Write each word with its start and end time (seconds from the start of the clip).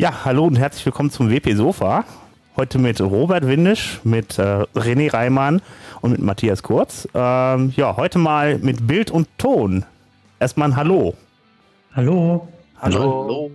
Ja, 0.00 0.24
hallo 0.24 0.46
und 0.46 0.58
herzlich 0.58 0.86
willkommen 0.86 1.10
zum 1.10 1.30
WP 1.30 1.52
Sofa. 1.54 2.04
Heute 2.56 2.78
mit 2.78 3.02
Robert 3.02 3.46
Windisch, 3.46 4.00
mit 4.02 4.38
äh, 4.38 4.64
René 4.74 5.12
Reimann 5.12 5.60
und 6.00 6.12
mit 6.12 6.22
Matthias 6.22 6.62
Kurz. 6.62 7.06
Ähm, 7.12 7.74
ja, 7.76 7.98
heute 7.98 8.18
mal 8.18 8.56
mit 8.60 8.86
Bild 8.86 9.10
und 9.10 9.28
Ton. 9.36 9.84
Erstmal 10.38 10.70
ein 10.70 10.76
Hallo. 10.76 11.12
Hallo. 11.94 12.48
Hallo. 12.80 12.98
Hallo. 12.98 13.50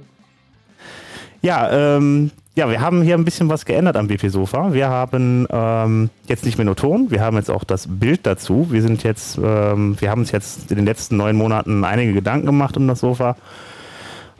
Ja, 1.41 1.95
ähm, 1.97 2.29
ja, 2.53 2.69
wir 2.69 2.79
haben 2.79 3.01
hier 3.01 3.15
ein 3.15 3.25
bisschen 3.25 3.49
was 3.49 3.65
geändert 3.65 3.97
am 3.97 4.07
WP 4.07 4.29
Sofa. 4.29 4.71
Wir 4.71 4.87
haben 4.87 5.47
ähm, 5.49 6.11
jetzt 6.27 6.45
nicht 6.45 6.59
mehr 6.59 6.65
nur 6.65 6.75
Ton, 6.75 7.09
wir 7.09 7.21
haben 7.21 7.37
jetzt 7.37 7.49
auch 7.49 7.63
das 7.63 7.87
Bild 7.89 8.27
dazu. 8.27 8.67
Wir 8.69 8.83
sind 8.83 9.01
jetzt, 9.01 9.39
ähm, 9.43 9.99
wir 9.99 10.11
haben 10.11 10.21
uns 10.21 10.31
jetzt 10.31 10.69
in 10.69 10.75
den 10.75 10.85
letzten 10.85 11.17
neun 11.17 11.37
Monaten 11.37 11.83
einige 11.83 12.13
Gedanken 12.13 12.45
gemacht 12.45 12.77
um 12.77 12.87
das 12.87 12.99
Sofa 12.99 13.35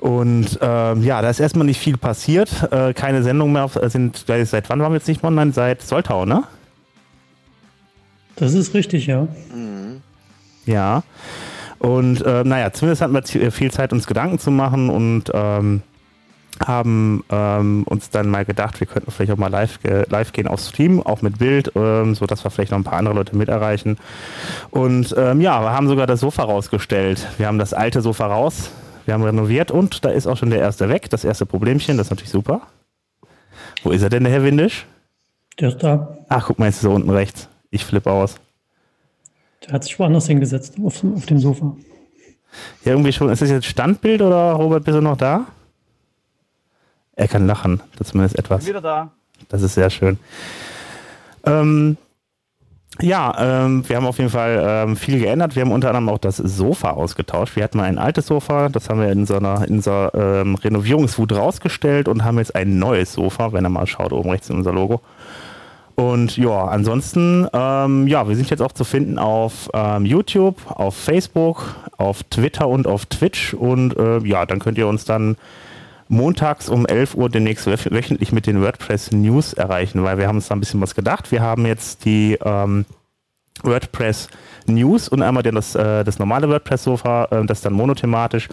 und 0.06 0.60
ähm, 0.62 1.02
ja, 1.02 1.24
da 1.24 1.32
ist 1.32 1.40
erstmal 1.40 1.66
nicht 1.66 1.80
viel 1.80 1.98
passiert. 1.98 2.72
Äh, 2.72 2.94
keine 2.94 3.24
Sendung 3.24 3.54
mehr. 3.54 3.64
Auf, 3.64 3.76
äh, 3.76 3.90
sind, 3.90 4.26
seit 4.28 4.70
wann 4.70 4.80
waren 4.80 4.92
wir 4.92 4.98
jetzt 4.98 5.08
nicht 5.08 5.24
online? 5.24 5.52
Seit 5.52 5.82
Soltau, 5.82 6.26
ne? 6.26 6.44
Das 8.36 8.54
ist 8.54 8.76
richtig, 8.76 9.08
ja. 9.08 9.24
Mhm. 9.52 10.04
Ja. 10.68 11.02
Und 11.80 12.22
äh, 12.22 12.44
naja, 12.44 12.72
zumindest 12.72 13.02
hatten 13.02 13.16
wir 13.16 13.52
viel 13.52 13.72
Zeit, 13.72 13.94
uns 13.94 14.06
Gedanken 14.06 14.38
zu 14.38 14.52
machen 14.52 14.92
und 14.92 15.32
ähm, 15.34 15.82
haben 16.64 17.24
ähm, 17.32 17.84
uns 17.88 18.12
dann 18.12 18.30
mal 18.30 18.46
gedacht, 18.46 18.80
wir 18.80 18.86
könnten 18.86 19.10
vielleicht 19.10 19.32
auch 19.32 19.38
mal 19.38 19.50
live, 19.50 19.80
live 20.08 20.34
gehen 20.34 20.48
auf 20.48 20.60
Stream, 20.60 21.02
auch 21.02 21.24
mit 21.24 21.40
Bild, 21.40 21.72
ähm, 21.76 22.14
sodass 22.14 22.44
wir 22.44 22.52
vielleicht 22.52 22.70
noch 22.70 22.78
ein 22.78 22.84
paar 22.84 23.00
andere 23.00 23.16
Leute 23.16 23.36
mit 23.36 23.50
erreichen. 23.50 23.98
Und 24.70 25.16
ähm, 25.18 25.42
ja, 25.42 25.62
wir 25.62 25.72
haben 25.72 25.88
sogar 25.88 26.06
das 26.06 26.20
Sofa 26.20 26.44
rausgestellt. 26.44 27.28
Wir 27.40 27.48
haben 27.48 27.58
das 27.58 27.74
alte 27.74 28.02
Sofa 28.04 28.28
raus 28.28 28.70
wir 29.06 29.14
haben 29.14 29.24
renoviert 29.24 29.72
und 29.72 30.04
da 30.04 30.10
ist 30.10 30.28
auch 30.28 30.38
schon 30.38 30.50
der 30.50 30.60
erste 30.60 30.90
weg. 30.90 31.10
Das 31.10 31.24
erste 31.24 31.46
Problemchen, 31.46 31.98
das 31.98 32.08
ist 32.08 32.12
natürlich 32.12 32.32
super. 32.32 32.62
Wo 33.84 33.92
ist 33.92 34.02
er 34.02 34.10
denn, 34.10 34.24
der 34.24 34.34
Herr 34.34 34.44
Windisch? 34.44 34.86
Der 35.60 35.70
ist 35.70 35.78
da. 35.80 36.18
Ach, 36.28 36.46
guck 36.48 36.60
mal, 36.60 36.66
jetzt 36.66 36.78
ist 36.78 36.84
er 36.84 36.92
unten 36.92 37.10
rechts. 37.10 37.48
Ich 37.70 37.86
flippe 37.86 38.12
aus. 38.12 38.36
Der 39.66 39.74
hat 39.74 39.84
sich 39.84 39.98
woanders 40.00 40.28
hingesetzt, 40.28 40.76
auf, 40.84 41.04
auf 41.04 41.26
dem 41.26 41.40
Sofa. 41.40 41.76
Ja, 42.84 42.92
irgendwie 42.92 43.14
schon. 43.14 43.30
Ist 43.30 43.42
das 43.42 43.50
jetzt 43.50 43.66
Standbild 43.66 44.22
oder 44.22 44.54
Robert, 44.54 44.84
bist 44.84 44.98
du 44.98 45.02
noch 45.02 45.18
da? 45.18 45.46
Er 47.16 47.28
kann 47.28 47.48
lachen, 47.48 47.82
das 47.98 48.10
zumindest 48.10 48.38
etwas. 48.38 48.62
Ich 48.62 48.66
bin 48.66 48.76
wieder 48.76 48.82
da. 48.82 49.12
Das 49.50 49.62
ist 49.62 49.76
sehr 49.76 49.90
schön. 49.90 50.20
Ähm, 51.46 51.98
ja, 53.02 53.66
ähm, 53.66 53.88
wir 53.88 53.98
haben 53.98 54.06
auf 54.06 54.18
jeden 54.18 54.30
Fall 54.30 54.64
ähm, 54.66 54.96
viel 54.96 55.20
geändert. 55.20 55.56
Wir 55.56 55.64
haben 55.64 55.72
unter 55.72 55.90
anderem 55.90 56.10
auch 56.10 56.18
das 56.18 56.38
Sofa 56.38 56.92
ausgetauscht. 56.92 57.56
Wir 57.56 57.64
hatten 57.64 57.78
mal 57.78 57.84
ein 57.84 57.98
altes 57.98 58.28
Sofa, 58.28 58.70
das 58.70 58.90
haben 58.90 59.02
wir 59.02 59.12
in 59.12 59.26
so 59.26 59.36
einer, 59.36 59.68
in 59.68 59.82
so 59.82 60.10
ähm, 60.14 60.56
Renovierungswut 60.56 61.34
rausgestellt 61.34 62.08
und 62.08 62.24
haben 62.24 62.38
jetzt 62.38 62.56
ein 62.56 62.80
neues 62.80 63.14
Sofa, 63.14 63.52
wenn 63.54 63.66
ihr 63.66 63.70
mal 63.70 63.88
schaut, 63.88 64.14
oben 64.14 64.30
rechts 64.30 64.50
in 64.50 64.58
unser 64.58 64.72
Logo. 64.72 65.02
Und 65.96 66.36
ja, 66.36 66.66
ansonsten, 66.66 67.48
ähm, 67.54 68.08
ja, 68.08 68.28
wir 68.28 68.36
sind 68.36 68.50
jetzt 68.50 68.62
auch 68.62 68.74
zu 68.74 68.84
finden 68.84 69.18
auf 69.18 69.70
ähm, 69.74 70.06
YouTube, 70.06 70.58
auf 70.68 70.96
Facebook, 70.96 71.76
auf 71.98 72.24
Twitter 72.24 72.68
und 72.68 72.86
auf 72.86 73.06
Twitch. 73.06 73.54
Und 73.54 73.96
äh, 73.98 74.20
ja, 74.20 74.46
dann 74.46 74.60
könnt 74.60 74.78
ihr 74.78 74.88
uns 74.88 75.06
dann 75.06 75.38
montags 76.08 76.70
um 76.70 76.86
11 76.86 77.16
Uhr 77.16 77.30
demnächst 77.30 77.66
wöchentlich 77.66 78.32
mit 78.32 78.48
den 78.48 78.62
WordPress 78.62 79.12
News 79.12 79.54
erreichen, 79.54 80.04
weil 80.04 80.18
wir 80.18 80.28
haben 80.28 80.38
uns 80.38 80.48
da 80.48 80.56
ein 80.56 80.60
bisschen 80.60 80.82
was 80.82 80.96
gedacht. 80.96 81.32
Wir 81.32 81.42
haben 81.42 81.66
jetzt 81.66 82.06
die 82.06 82.38
ähm, 82.44 82.86
WordPress 83.64 84.30
News 84.68 85.10
und 85.10 85.22
einmal 85.22 85.44
das, 85.44 85.76
äh, 85.76 86.04
das 86.04 86.20
normale 86.20 86.50
WordPress-Sofa, 86.50 87.26
äh, 87.32 87.46
das 87.46 87.62
dann 87.62 87.74
monothematisch. 87.74 88.50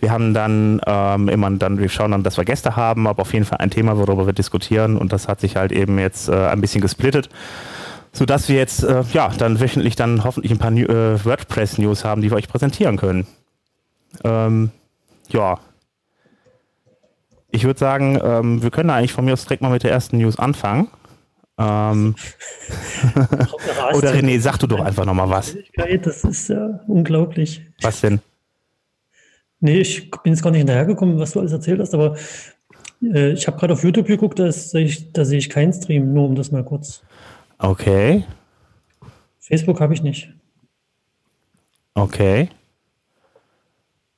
Wir 0.00 0.10
haben 0.10 0.34
dann 0.34 0.80
ähm, 0.86 1.28
immer 1.28 1.50
dann, 1.50 1.78
wir 1.78 1.88
schauen 1.88 2.10
dann, 2.10 2.22
dass 2.22 2.36
wir 2.36 2.44
Gäste 2.44 2.76
haben, 2.76 3.06
aber 3.06 3.22
auf 3.22 3.32
jeden 3.32 3.44
Fall 3.44 3.58
ein 3.58 3.70
Thema, 3.70 3.96
worüber 3.96 4.26
wir 4.26 4.32
diskutieren 4.32 4.96
und 4.96 5.12
das 5.12 5.28
hat 5.28 5.40
sich 5.40 5.56
halt 5.56 5.72
eben 5.72 5.98
jetzt 5.98 6.28
äh, 6.28 6.48
ein 6.48 6.60
bisschen 6.60 6.80
gesplittet 6.80 7.28
sodass 8.14 8.48
wir 8.48 8.56
jetzt 8.56 8.84
äh, 8.84 9.02
ja 9.12 9.28
dann 9.36 9.60
wöchentlich 9.60 9.96
dann 9.96 10.24
hoffentlich 10.24 10.52
ein 10.52 10.58
paar 10.58 10.72
äh, 10.72 11.24
WordPress 11.24 11.78
News 11.78 12.04
haben, 12.04 12.22
die 12.22 12.30
wir 12.30 12.36
euch 12.36 12.48
präsentieren 12.48 12.96
können. 12.96 13.26
Ähm, 14.22 14.70
ja, 15.28 15.58
ich 17.54 17.64
würde 17.64 17.78
sagen, 17.78 18.18
ähm, 18.22 18.62
wir 18.62 18.70
können 18.70 18.90
eigentlich 18.90 19.12
von 19.12 19.24
mir 19.24 19.32
aus 19.32 19.44
direkt 19.44 19.62
mal 19.62 19.70
mit 19.70 19.84
der 19.84 19.92
ersten 19.92 20.18
News 20.18 20.38
anfangen. 20.38 20.88
Ähm 21.56 22.16
Oder 23.94 24.12
René, 24.12 24.40
sag 24.40 24.58
du 24.58 24.66
doch 24.66 24.80
einfach 24.80 25.04
nochmal 25.04 25.30
was. 25.30 25.56
Das 26.02 26.24
ist 26.24 26.48
ja 26.48 26.80
unglaublich. 26.88 27.62
Was 27.80 28.00
denn? 28.00 28.20
Nee, 29.60 29.80
ich 29.80 30.10
bin 30.10 30.32
jetzt 30.32 30.42
gar 30.42 30.50
nicht 30.50 30.58
hinterhergekommen, 30.58 31.18
was 31.18 31.32
du 31.32 31.40
alles 31.40 31.52
erzählt 31.52 31.80
hast, 31.80 31.94
aber 31.94 32.16
äh, 33.02 33.32
ich 33.32 33.46
habe 33.46 33.56
gerade 33.56 33.72
auf 33.72 33.84
YouTube 33.84 34.08
geguckt, 34.08 34.38
da, 34.38 34.50
sehe 34.50 34.84
ich, 34.84 35.12
da 35.12 35.24
sehe 35.24 35.38
ich 35.38 35.48
keinen 35.48 35.72
Stream, 35.72 36.12
nur 36.12 36.26
um 36.26 36.34
das 36.34 36.50
mal 36.50 36.64
kurz. 36.64 37.02
Okay. 37.58 38.24
Facebook 39.38 39.80
habe 39.80 39.94
ich 39.94 40.02
nicht. 40.02 40.34
Okay. 41.94 42.48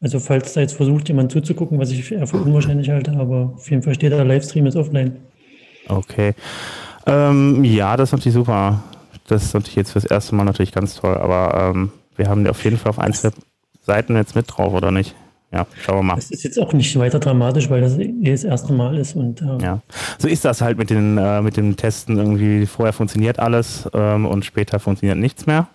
Also 0.01 0.21
falls 0.21 0.53
da 0.53 0.61
jetzt 0.61 0.75
versucht, 0.75 1.09
jemand 1.09 1.33
zuzugucken, 1.33 1.79
was 1.79 1.91
ich 1.91 2.13
eher 2.13 2.27
für 2.27 2.37
unwahrscheinlich 2.37 2.91
halte, 2.91 3.13
aber 3.13 3.55
auf 3.57 3.71
jeden 3.71 3.83
Fall 3.83 3.95
steht 3.95 4.13
da, 4.13 4.23
Livestream 4.23 4.67
ist 4.67 4.77
offline. 4.77 5.17
Okay. 5.89 6.35
Ähm, 7.07 7.65
ja, 7.65 7.97
das 7.97 8.11
ist 8.11 8.13
natürlich 8.13 8.35
super. 8.35 8.83
Das 9.27 9.45
ist 9.45 9.55
natürlich 9.55 9.77
jetzt 9.77 9.93
fürs 9.93 10.05
erste 10.05 10.35
Mal 10.35 10.45
natürlich 10.45 10.73
ganz 10.73 10.97
toll, 10.97 11.17
aber 11.17 11.73
ähm, 11.75 11.93
wir 12.17 12.29
haben 12.29 12.47
auf 12.47 12.63
jeden 12.65 12.77
Fall 12.77 12.91
auf 12.91 12.99
ein, 12.99 13.13
zwei 13.13 13.31
Seiten 13.83 14.17
jetzt 14.17 14.35
mit 14.37 14.47
drauf, 14.49 14.73
oder 14.73 14.91
nicht? 14.91 15.15
Ja, 15.53 15.67
schauen 15.81 15.99
wir 15.99 16.03
mal. 16.03 16.17
Das 16.17 16.31
ist 16.31 16.43
jetzt 16.43 16.59
auch 16.59 16.73
nicht 16.73 16.99
weiter 16.99 17.21
dramatisch, 17.21 17.71
weil 17.71 17.81
das 17.81 17.97
eh 17.99 18.13
das 18.23 18.45
erste 18.45 18.73
Mal 18.73 18.99
ist. 18.99 19.15
Und, 19.15 19.41
äh 19.41 19.63
ja, 19.63 19.81
so 20.19 20.29
ist 20.29 20.45
das 20.45 20.61
halt 20.61 20.77
mit 20.77 20.91
den, 20.91 21.19
äh, 21.19 21.41
mit 21.41 21.57
dem 21.57 21.77
Testen 21.77 22.19
irgendwie. 22.19 22.67
Vorher 22.67 22.93
funktioniert 22.93 23.39
alles 23.39 23.89
ähm, 23.95 24.27
und 24.27 24.45
später 24.45 24.81
funktioniert 24.81 25.19
nichts 25.19 25.47
mehr. 25.47 25.69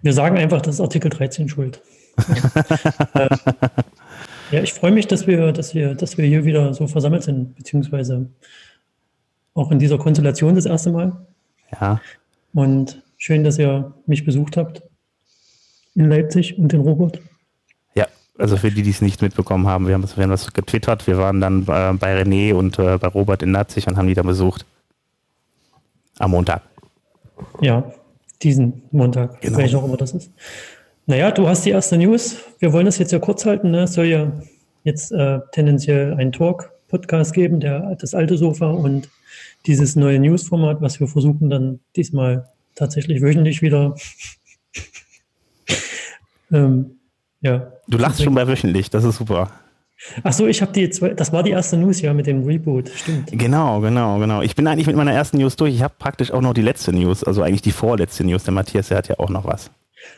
Wir 0.00 0.12
sagen 0.12 0.38
einfach, 0.38 0.62
das 0.62 0.76
ist 0.76 0.80
Artikel 0.80 1.10
13 1.10 1.48
schuld. 1.48 1.82
ja, 4.50 4.62
ich 4.62 4.72
freue 4.72 4.92
mich, 4.92 5.06
dass 5.06 5.26
wir, 5.26 5.52
dass, 5.52 5.74
wir, 5.74 5.94
dass 5.94 6.18
wir 6.18 6.26
hier 6.26 6.44
wieder 6.44 6.74
so 6.74 6.86
versammelt 6.86 7.22
sind, 7.22 7.54
beziehungsweise 7.56 8.26
auch 9.54 9.70
in 9.70 9.78
dieser 9.78 9.98
Konstellation 9.98 10.54
das 10.54 10.66
erste 10.66 10.90
Mal. 10.90 11.26
Ja. 11.80 12.00
Und 12.54 13.02
schön, 13.16 13.44
dass 13.44 13.58
ihr 13.58 13.92
mich 14.06 14.24
besucht 14.24 14.56
habt 14.56 14.82
in 15.94 16.08
Leipzig 16.08 16.58
und 16.58 16.72
den 16.72 16.80
Robert. 16.80 17.20
Ja, 17.94 18.06
also 18.38 18.56
für 18.56 18.70
die, 18.70 18.82
die 18.82 18.90
es 18.90 19.02
nicht 19.02 19.22
mitbekommen 19.22 19.66
haben, 19.66 19.86
wir 19.86 19.94
haben, 19.94 20.04
wir 20.04 20.22
haben 20.22 20.30
das 20.30 20.52
getwittert. 20.52 21.06
Wir 21.06 21.18
waren 21.18 21.40
dann 21.40 21.62
äh, 21.62 21.92
bei 21.94 22.20
René 22.20 22.54
und 22.54 22.78
äh, 22.78 22.98
bei 22.98 23.08
Robert 23.08 23.42
in 23.42 23.52
Leipzig 23.52 23.86
und 23.86 23.96
haben 23.96 24.08
die 24.08 24.14
dann 24.14 24.26
besucht. 24.26 24.64
Am 26.18 26.30
Montag. 26.30 26.62
Ja, 27.60 27.84
diesen 28.42 28.82
Montag, 28.90 29.40
genau. 29.40 29.58
welcher 29.58 29.78
auch 29.78 29.84
immer 29.84 29.96
das 29.96 30.12
ist. 30.12 30.30
Naja, 31.06 31.32
du 31.32 31.48
hast 31.48 31.64
die 31.64 31.70
erste 31.70 31.98
News. 31.98 32.36
Wir 32.60 32.72
wollen 32.72 32.86
das 32.86 32.98
jetzt 32.98 33.10
ja 33.10 33.18
kurz 33.18 33.44
halten. 33.44 33.72
Ne? 33.72 33.82
Es 33.82 33.94
soll 33.94 34.06
ja 34.06 34.32
jetzt 34.84 35.10
äh, 35.12 35.40
tendenziell 35.50 36.14
einen 36.14 36.30
Talk-Podcast 36.30 37.34
geben, 37.34 37.58
der 37.58 37.96
das 37.96 38.14
alte 38.14 38.36
Sofa 38.36 38.70
und 38.70 39.08
dieses 39.66 39.96
neue 39.96 40.20
News-Format, 40.20 40.80
was 40.80 41.00
wir 41.00 41.08
versuchen 41.08 41.50
dann 41.50 41.80
diesmal 41.96 42.48
tatsächlich 42.74 43.20
wöchentlich 43.20 43.62
wieder. 43.62 43.96
ähm, 46.52 46.92
ja. 47.40 47.72
Du 47.88 47.98
lachst 47.98 48.22
schon 48.22 48.34
bei 48.34 48.46
wöchentlich, 48.46 48.90
das 48.90 49.04
ist 49.04 49.16
super. 49.16 49.50
Ach 50.24 50.32
so, 50.32 50.46
ich 50.46 50.62
habe 50.62 50.72
die 50.72 50.90
zwei, 50.90 51.10
das 51.10 51.32
war 51.32 51.42
die 51.42 51.50
erste 51.50 51.76
News 51.76 52.00
ja 52.00 52.12
mit 52.12 52.26
dem 52.26 52.44
Reboot, 52.44 52.88
stimmt. 52.88 53.30
Genau, 53.32 53.80
genau, 53.80 54.18
genau. 54.18 54.42
Ich 54.42 54.56
bin 54.56 54.66
eigentlich 54.66 54.86
mit 54.86 54.96
meiner 54.96 55.12
ersten 55.12 55.38
News 55.38 55.56
durch. 55.56 55.74
Ich 55.74 55.82
habe 55.82 55.94
praktisch 55.98 56.32
auch 56.32 56.40
noch 56.40 56.54
die 56.54 56.62
letzte 56.62 56.92
News, 56.92 57.22
also 57.22 57.42
eigentlich 57.42 57.62
die 57.62 57.72
vorletzte 57.72 58.24
News. 58.24 58.42
Der 58.44 58.52
Matthias, 58.52 58.88
der 58.88 58.98
hat 58.98 59.08
ja 59.08 59.18
auch 59.18 59.30
noch 59.30 59.44
was. 59.44 59.70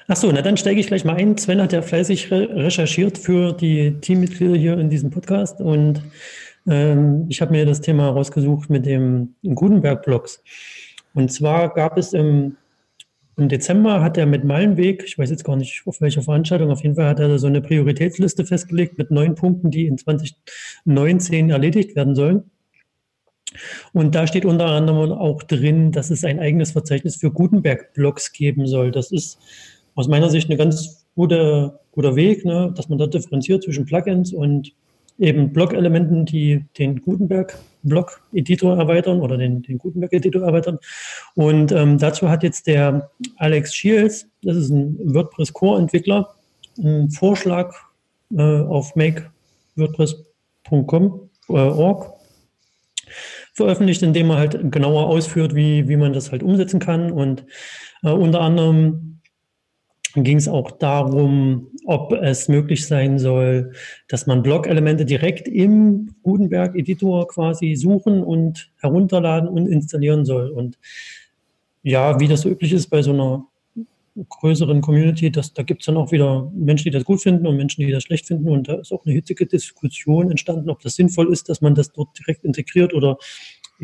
Ach 0.07 0.17
so, 0.17 0.31
na 0.31 0.43
dann 0.43 0.57
steige 0.57 0.81
ich 0.81 0.87
gleich 0.87 1.05
mal 1.05 1.17
ein. 1.17 1.39
Sven 1.39 1.61
hat 1.61 1.73
ja 1.73 1.83
fleißig 1.83 2.31
re 2.31 2.49
recherchiert 2.51 3.19
für 3.19 3.53
die 3.53 3.99
Teammitglieder 4.01 4.57
hier 4.57 4.79
in 4.79 4.91
diesem 4.91 5.11
Podcast 5.11 5.61
und 5.61 6.03
ähm, 6.67 7.27
ich 7.29 7.41
habe 7.41 7.53
mir 7.53 7.67
das 7.67 7.81
Thema 7.81 8.09
rausgesucht 8.11 8.71
mit 8.71 8.87
dem 8.87 9.35
Gutenberg-Blogs. 9.43 10.43
Und 11.15 11.33
zwar 11.33 11.73
gab 11.73 11.97
es 11.97 12.13
im, 12.13 12.57
im 13.37 13.49
Dezember 13.49 14.03
hat 14.03 14.19
er 14.19 14.27
mit 14.27 14.45
Meilenweg, 14.45 15.05
ich 15.07 15.19
weiß 15.19 15.31
jetzt 15.31 15.45
gar 15.45 15.57
nicht 15.57 15.83
auf 15.87 16.01
welcher 16.01 16.23
Veranstaltung, 16.23 16.71
auf 16.71 16.83
jeden 16.83 16.97
Fall 16.97 17.07
hat 17.07 17.21
er 17.21 17.39
so 17.39 17.47
eine 17.47 17.61
Prioritätsliste 17.61 18.45
festgelegt 18.45 18.99
mit 18.99 19.11
neun 19.11 19.35
Punkten, 19.35 19.71
die 19.71 19.87
in 19.87 19.99
2019 19.99 21.51
erledigt 21.51 21.97
werden 21.97 22.15
sollen. 22.15 22.51
Und 23.93 24.15
da 24.15 24.27
steht 24.27 24.45
unter 24.45 24.67
anderem 24.67 25.13
auch 25.13 25.43
drin, 25.43 25.93
dass 25.93 26.11
es 26.11 26.25
ein 26.25 26.41
eigenes 26.41 26.73
Verzeichnis 26.73 27.17
für 27.17 27.31
Gutenberg-Blogs 27.31 28.33
geben 28.33 28.67
soll. 28.67 28.91
Das 28.91 29.13
ist 29.13 29.39
aus 29.94 30.08
meiner 30.08 30.31
Sicht 30.31 30.50
ein 30.50 30.58
ganz 30.58 31.06
guter, 31.14 31.79
guter 31.93 32.17
Weg, 32.17 32.44
ne, 32.44 32.73
dass 32.76 32.88
man 32.88 32.99
da 32.99 33.06
differenziert 33.06 33.62
zwischen 33.62 33.85
Plugins 33.85 34.32
und 34.32 34.73
eben 35.19 35.52
Blog-Elementen, 35.52 36.25
die 36.26 36.64
den 36.76 37.00
Gutenberg-Blog-Editor 37.00 38.76
erweitern 38.76 39.20
oder 39.20 39.37
den, 39.37 39.62
den 39.62 39.79
Gutenberg-Editor 39.79 40.43
erweitern. 40.43 40.81
Und 41.35 41.70
ähm, 41.73 41.99
dazu 41.99 42.29
hat 42.29 42.43
jetzt 42.43 42.67
der 42.67 43.11
Alex 43.37 43.73
Shields, 43.75 44.26
das 44.43 44.56
ist 44.56 44.70
ein 44.70 44.99
WordPress-Core-Entwickler, 45.14 46.35
einen 46.79 47.11
Vorschlag 47.11 47.75
äh, 48.37 48.43
auf 48.43 48.97
makewordpress.com 48.97 51.31
äh, 51.49 51.52
org 51.52 52.12
veröffentlicht, 53.52 54.02
in 54.02 54.12
dem 54.12 54.31
er 54.31 54.38
halt 54.38 54.73
genauer 54.73 55.06
ausführt, 55.06 55.55
wie, 55.55 55.88
wie 55.88 55.97
man 55.97 56.12
das 56.12 56.32
halt 56.32 56.43
umsetzen 56.43 56.81
kann. 56.81 57.12
Und 57.12 57.44
äh, 58.02 58.11
unter 58.11 58.40
anderem 58.40 59.13
ging 60.22 60.37
es 60.37 60.46
auch 60.46 60.70
darum, 60.70 61.69
ob 61.87 62.12
es 62.12 62.49
möglich 62.49 62.87
sein 62.87 63.19
soll, 63.19 63.72
dass 64.06 64.26
man 64.26 64.43
Blog-Elemente 64.43 65.05
direkt 65.05 65.49
im 65.49 66.14
Gutenberg-Editor 66.22 67.26
quasi 67.26 67.75
suchen 67.75 68.22
und 68.22 68.70
herunterladen 68.81 69.49
und 69.49 69.66
installieren 69.66 70.25
soll. 70.25 70.50
Und 70.50 70.78
ja, 71.82 72.20
wie 72.20 72.28
das 72.28 72.43
so 72.43 72.49
üblich 72.49 72.72
ist 72.72 72.88
bei 72.88 73.02
so 73.02 73.12
einer 73.12 73.44
größeren 74.28 74.81
Community, 74.81 75.31
das, 75.31 75.52
da 75.52 75.64
gibt 75.64 75.82
es 75.82 75.87
dann 75.87 75.96
auch 75.96 76.12
wieder 76.12 76.50
Menschen, 76.55 76.84
die 76.84 76.90
das 76.90 77.05
gut 77.05 77.20
finden 77.20 77.46
und 77.49 77.56
Menschen, 77.56 77.84
die 77.84 77.90
das 77.90 78.05
schlecht 78.05 78.26
finden. 78.26 78.49
Und 78.49 78.69
da 78.69 78.75
ist 78.75 78.93
auch 78.93 79.05
eine 79.05 79.14
hitzige 79.14 79.46
Diskussion 79.46 80.31
entstanden, 80.31 80.70
ob 80.70 80.81
das 80.81 80.94
sinnvoll 80.94 81.32
ist, 81.32 81.49
dass 81.49 81.61
man 81.61 81.75
das 81.75 81.90
dort 81.90 82.16
direkt 82.19 82.44
integriert 82.44 82.94
oder 82.94 83.19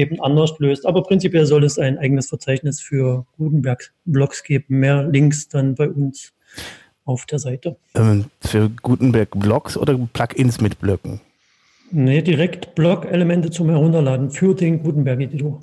eben 0.01 0.21
anders 0.21 0.59
löst. 0.59 0.87
Aber 0.87 1.03
prinzipiell 1.03 1.47
soll 1.47 1.65
es 1.65 1.79
ein 1.79 1.99
eigenes 1.99 2.29
Verzeichnis 2.29 2.81
für 2.81 3.27
Gutenberg-Blogs 3.39 4.43
geben. 4.43 4.79
Mehr 4.81 5.05
Links 5.05 5.49
dann 5.49 5.75
bei 5.75 5.89
uns 5.89 6.33
auf 7.05 7.27
der 7.27 7.39
Seite. 7.39 7.77
Ähm, 7.95 8.27
für 8.41 8.71
Gutenberg-Blogs 8.71 9.77
oder 9.77 9.99
Plugins 10.13 10.61
mit 10.61 10.79
Blöcken? 10.81 11.21
Nee, 11.91 12.23
direkt 12.23 12.75
Blog-Elemente 12.75 13.51
zum 13.51 13.69
Herunterladen 13.69 14.31
für 14.31 14.55
den 14.55 14.83
Gutenberg-Editor. 14.83 15.61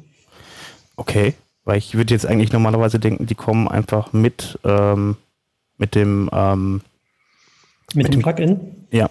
Okay. 0.95 1.33
Weil 1.63 1.79
ich 1.79 1.95
würde 1.95 2.13
jetzt 2.13 2.25
eigentlich 2.25 2.53
normalerweise 2.53 2.97
denken, 2.97 3.25
die 3.25 3.35
kommen 3.35 3.67
einfach 3.67 4.13
mit, 4.13 4.57
ähm, 4.63 5.17
mit 5.77 5.95
dem 5.95 6.29
ähm, 6.31 6.81
mit, 7.93 8.05
mit 8.05 8.13
dem 8.13 8.21
Plugin? 8.21 8.59
Ja. 8.91 9.09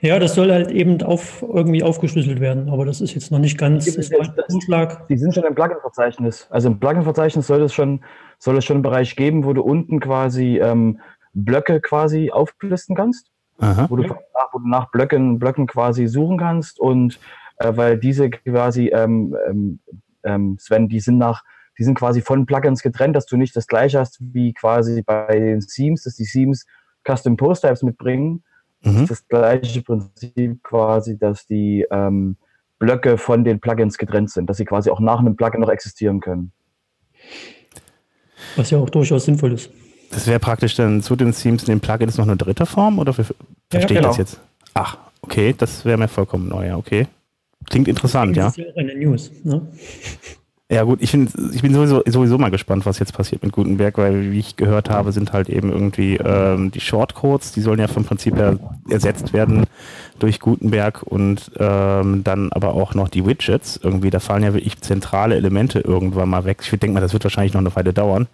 Ja, 0.00 0.18
das 0.18 0.34
soll 0.34 0.50
halt 0.50 0.70
eben 0.70 1.02
auf, 1.02 1.42
irgendwie 1.42 1.82
aufgeschlüsselt 1.82 2.40
werden, 2.40 2.70
aber 2.70 2.86
das 2.86 3.02
ist 3.02 3.14
jetzt 3.14 3.30
noch 3.30 3.38
nicht 3.38 3.58
ganz 3.58 3.84
das 3.84 4.08
Vorschlag. 4.50 5.06
Die 5.08 5.18
sind 5.18 5.34
schon 5.34 5.44
im 5.44 5.54
Plugin-Verzeichnis. 5.54 6.46
Also 6.50 6.68
im 6.68 6.80
Plugin-Verzeichnis 6.80 7.46
soll 7.46 7.62
es 7.62 7.74
schon, 7.74 8.02
soll 8.38 8.56
es 8.56 8.64
schon 8.64 8.76
einen 8.76 8.82
Bereich 8.82 9.14
geben, 9.14 9.44
wo 9.44 9.52
du 9.52 9.62
unten 9.62 10.00
quasi 10.00 10.58
ähm, 10.58 11.00
Blöcke 11.34 11.80
quasi 11.80 12.30
auflisten 12.30 12.96
kannst, 12.96 13.30
wo 13.58 13.96
du, 13.96 14.04
nach, 14.04 14.16
wo 14.52 14.58
du, 14.58 14.68
nach, 14.68 14.90
Blöcken, 14.90 15.38
Blöcken 15.38 15.66
quasi 15.66 16.06
suchen 16.06 16.38
kannst 16.38 16.80
und 16.80 17.20
äh, 17.58 17.76
weil 17.76 17.98
diese 17.98 18.30
quasi, 18.30 18.88
ähm, 18.88 19.36
ähm, 19.48 19.80
ähm 20.22 20.56
Sven, 20.58 20.88
die 20.88 21.00
sind 21.00 21.18
nach 21.18 21.42
die 21.78 21.84
sind 21.84 21.96
quasi 21.96 22.20
von 22.20 22.44
Plugins 22.44 22.82
getrennt, 22.82 23.14
dass 23.14 23.26
du 23.26 23.36
nicht 23.36 23.54
das 23.54 23.68
gleiche 23.68 24.00
hast 24.00 24.18
wie 24.20 24.52
quasi 24.52 25.02
bei 25.02 25.38
den 25.38 25.60
Themes, 25.60 26.02
dass 26.02 26.16
die 26.16 26.24
Themes 26.24 26.66
Custom 27.06 27.36
Post 27.36 27.62
Types 27.62 27.82
mitbringen. 27.82 28.42
Mhm. 28.92 29.00
Das, 29.00 29.08
das 29.08 29.28
gleiche 29.28 29.82
Prinzip 29.82 30.62
quasi, 30.62 31.18
dass 31.18 31.46
die 31.46 31.86
ähm, 31.90 32.36
Blöcke 32.78 33.18
von 33.18 33.44
den 33.44 33.60
Plugins 33.60 33.98
getrennt 33.98 34.30
sind, 34.30 34.48
dass 34.48 34.56
sie 34.56 34.64
quasi 34.64 34.90
auch 34.90 35.00
nach 35.00 35.18
einem 35.18 35.36
Plugin 35.36 35.60
noch 35.60 35.68
existieren 35.68 36.20
können. 36.20 36.52
Was 38.56 38.70
ja 38.70 38.78
auch 38.78 38.90
durchaus 38.90 39.24
sinnvoll 39.24 39.52
ist. 39.52 39.70
Das 40.10 40.26
wäre 40.26 40.38
praktisch 40.38 40.74
dann 40.74 41.02
zu 41.02 41.16
den 41.16 41.32
Themes 41.32 41.62
in 41.64 41.68
den 41.68 41.80
Plugins 41.80 42.16
noch 42.16 42.26
eine 42.26 42.36
dritte 42.36 42.66
Form 42.66 42.98
oder 42.98 43.12
verstehe 43.12 43.36
ja, 43.72 43.86
genau. 43.86 44.00
ich 44.00 44.06
das 44.06 44.16
jetzt? 44.16 44.40
Ach, 44.74 44.96
okay, 45.22 45.54
das 45.56 45.84
wäre 45.84 45.98
mir 45.98 46.08
vollkommen 46.08 46.48
neu, 46.48 46.66
ja, 46.66 46.76
okay. 46.76 47.06
Klingt 47.68 47.88
interessant, 47.88 48.36
ja. 48.36 48.44
Das 48.44 48.56
ist 48.56 48.64
ja 48.64 48.72
auch 48.72 48.76
eine 48.76 48.94
News, 48.94 49.30
ne? 49.44 49.66
Ja 50.70 50.82
gut, 50.82 51.00
ich, 51.00 51.10
find, 51.10 51.32
ich 51.54 51.62
bin 51.62 51.72
sowieso, 51.72 52.02
sowieso 52.06 52.36
mal 52.36 52.50
gespannt, 52.50 52.84
was 52.84 52.98
jetzt 52.98 53.14
passiert 53.14 53.42
mit 53.42 53.52
Gutenberg, 53.52 53.96
weil 53.96 54.30
wie 54.32 54.38
ich 54.38 54.56
gehört 54.56 54.90
habe, 54.90 55.12
sind 55.12 55.32
halt 55.32 55.48
eben 55.48 55.72
irgendwie 55.72 56.16
ähm, 56.16 56.70
die 56.70 56.80
Shortcodes, 56.80 57.52
die 57.52 57.62
sollen 57.62 57.78
ja 57.78 57.88
vom 57.88 58.04
Prinzip 58.04 58.36
her 58.36 58.58
ersetzt 58.90 59.32
werden 59.32 59.64
durch 60.18 60.40
Gutenberg 60.40 61.02
und 61.04 61.50
ähm, 61.58 62.22
dann 62.22 62.52
aber 62.52 62.74
auch 62.74 62.92
noch 62.92 63.08
die 63.08 63.24
Widgets. 63.24 63.80
Irgendwie, 63.82 64.10
da 64.10 64.20
fallen 64.20 64.42
ja 64.42 64.52
wirklich 64.52 64.78
zentrale 64.82 65.36
Elemente 65.36 65.80
irgendwann 65.80 66.28
mal 66.28 66.44
weg. 66.44 66.58
Ich 66.60 66.68
denke 66.68 66.92
mal, 66.92 67.00
das 67.00 67.14
wird 67.14 67.24
wahrscheinlich 67.24 67.54
noch 67.54 67.62
eine 67.62 67.74
Weile 67.74 67.94
dauern. 67.94 68.26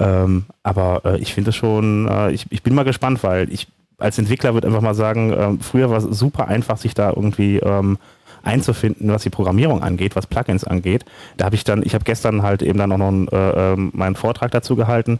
Ähm, 0.00 0.46
aber 0.62 1.02
äh, 1.04 1.18
ich 1.18 1.34
finde 1.34 1.50
es 1.50 1.56
schon, 1.56 2.08
äh, 2.08 2.30
ich, 2.32 2.46
ich 2.48 2.62
bin 2.62 2.74
mal 2.74 2.84
gespannt, 2.84 3.22
weil 3.22 3.52
ich 3.52 3.68
als 3.98 4.18
Entwickler 4.18 4.54
würde 4.54 4.68
einfach 4.68 4.80
mal 4.80 4.94
sagen, 4.94 5.32
äh, 5.32 5.62
früher 5.62 5.90
war 5.90 5.98
es 5.98 6.04
super 6.04 6.48
einfach, 6.48 6.78
sich 6.78 6.94
da 6.94 7.10
irgendwie 7.10 7.58
ähm, 7.58 7.98
einzufinden, 8.42 9.10
was 9.12 9.22
die 9.22 9.30
Programmierung 9.30 9.82
angeht, 9.82 10.16
was 10.16 10.26
Plugins 10.26 10.64
angeht. 10.64 11.04
Da 11.36 11.46
habe 11.46 11.54
ich 11.54 11.64
dann, 11.64 11.82
ich 11.82 11.94
habe 11.94 12.04
gestern 12.04 12.42
halt 12.42 12.62
eben 12.62 12.78
dann 12.78 12.92
auch 12.92 12.98
noch 12.98 13.08
einen, 13.08 13.28
äh, 13.28 13.72
ähm, 13.72 13.90
meinen 13.94 14.16
Vortrag 14.16 14.50
dazu 14.50 14.76
gehalten 14.76 15.18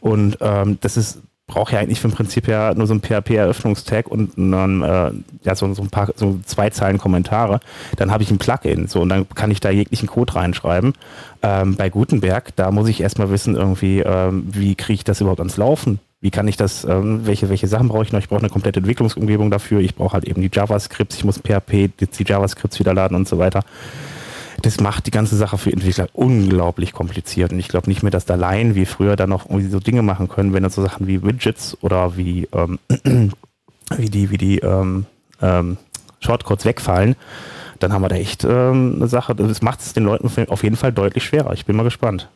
und 0.00 0.38
ähm, 0.40 0.78
das 0.80 0.96
ist 0.96 1.20
braucht 1.46 1.72
ja 1.72 1.78
eigentlich 1.78 2.00
vom 2.00 2.12
Prinzip 2.12 2.48
her 2.48 2.74
nur 2.74 2.86
so 2.86 2.94
ein 2.94 3.02
PHP-Eröffnungstag 3.02 4.08
und 4.08 4.32
dann 4.36 4.82
äh, 4.82 5.10
ja 5.42 5.54
so, 5.54 5.72
so 5.74 5.82
ein 5.82 5.90
paar 5.90 6.08
so 6.16 6.38
zwei 6.46 6.70
Zeilen 6.70 6.98
Kommentare. 6.98 7.60
Dann 7.96 8.10
habe 8.10 8.22
ich 8.22 8.30
ein 8.30 8.38
Plugin 8.38 8.88
so 8.88 9.02
und 9.02 9.10
dann 9.10 9.28
kann 9.28 9.50
ich 9.50 9.60
da 9.60 9.70
jeglichen 9.70 10.08
Code 10.08 10.34
reinschreiben. 10.34 10.94
Ähm, 11.42 11.76
bei 11.76 11.90
Gutenberg, 11.90 12.56
da 12.56 12.70
muss 12.70 12.88
ich 12.88 13.02
erstmal 13.02 13.30
wissen 13.30 13.56
irgendwie, 13.56 14.00
ähm, 14.00 14.46
wie 14.50 14.74
kriege 14.74 14.94
ich 14.94 15.04
das 15.04 15.20
überhaupt 15.20 15.40
ans 15.40 15.58
Laufen? 15.58 16.00
Wie 16.24 16.30
kann 16.30 16.48
ich 16.48 16.56
das, 16.56 16.84
ähm, 16.84 17.26
welche, 17.26 17.50
welche 17.50 17.68
Sachen 17.68 17.88
brauche 17.88 18.02
ich 18.02 18.10
noch? 18.10 18.18
Ich 18.18 18.30
brauche 18.30 18.40
eine 18.40 18.48
komplette 18.48 18.78
Entwicklungsumgebung 18.78 19.50
dafür. 19.50 19.80
Ich 19.80 19.94
brauche 19.94 20.14
halt 20.14 20.24
eben 20.24 20.40
die 20.40 20.48
JavaScripts, 20.50 21.16
ich 21.18 21.24
muss 21.26 21.38
PHP, 21.38 21.90
die 22.00 22.24
JavaScripts 22.24 22.78
wieder 22.78 22.94
laden 22.94 23.14
und 23.14 23.28
so 23.28 23.36
weiter. 23.36 23.60
Das 24.62 24.80
macht 24.80 25.06
die 25.06 25.10
ganze 25.10 25.36
Sache 25.36 25.58
für 25.58 25.70
Entwickler 25.70 26.08
unglaublich 26.14 26.94
kompliziert. 26.94 27.52
Und 27.52 27.58
ich 27.58 27.68
glaube 27.68 27.90
nicht 27.90 28.02
mehr, 28.02 28.10
dass 28.10 28.24
da 28.24 28.36
Laien 28.36 28.74
wie 28.74 28.86
früher 28.86 29.16
dann 29.16 29.28
noch 29.28 29.50
irgendwie 29.50 29.68
so 29.68 29.80
Dinge 29.80 30.00
machen 30.00 30.30
können, 30.30 30.54
wenn 30.54 30.62
dann 30.62 30.72
so 30.72 30.80
Sachen 30.80 31.06
wie 31.06 31.22
Widgets 31.22 31.76
oder 31.82 32.16
wie, 32.16 32.48
ähm, 32.54 32.78
wie 33.94 34.08
die, 34.08 34.30
wie 34.30 34.38
die 34.38 34.60
ähm, 34.60 35.04
ähm, 35.42 35.76
Shortcodes 36.20 36.64
wegfallen. 36.64 37.16
Dann 37.80 37.92
haben 37.92 38.00
wir 38.00 38.08
da 38.08 38.16
echt 38.16 38.44
ähm, 38.44 38.94
eine 38.96 39.08
Sache. 39.08 39.34
Das 39.34 39.60
macht 39.60 39.80
es 39.80 39.92
den 39.92 40.04
Leuten 40.04 40.30
auf 40.48 40.62
jeden 40.62 40.76
Fall 40.76 40.90
deutlich 40.90 41.22
schwerer. 41.22 41.52
Ich 41.52 41.66
bin 41.66 41.76
mal 41.76 41.82
gespannt. 41.82 42.30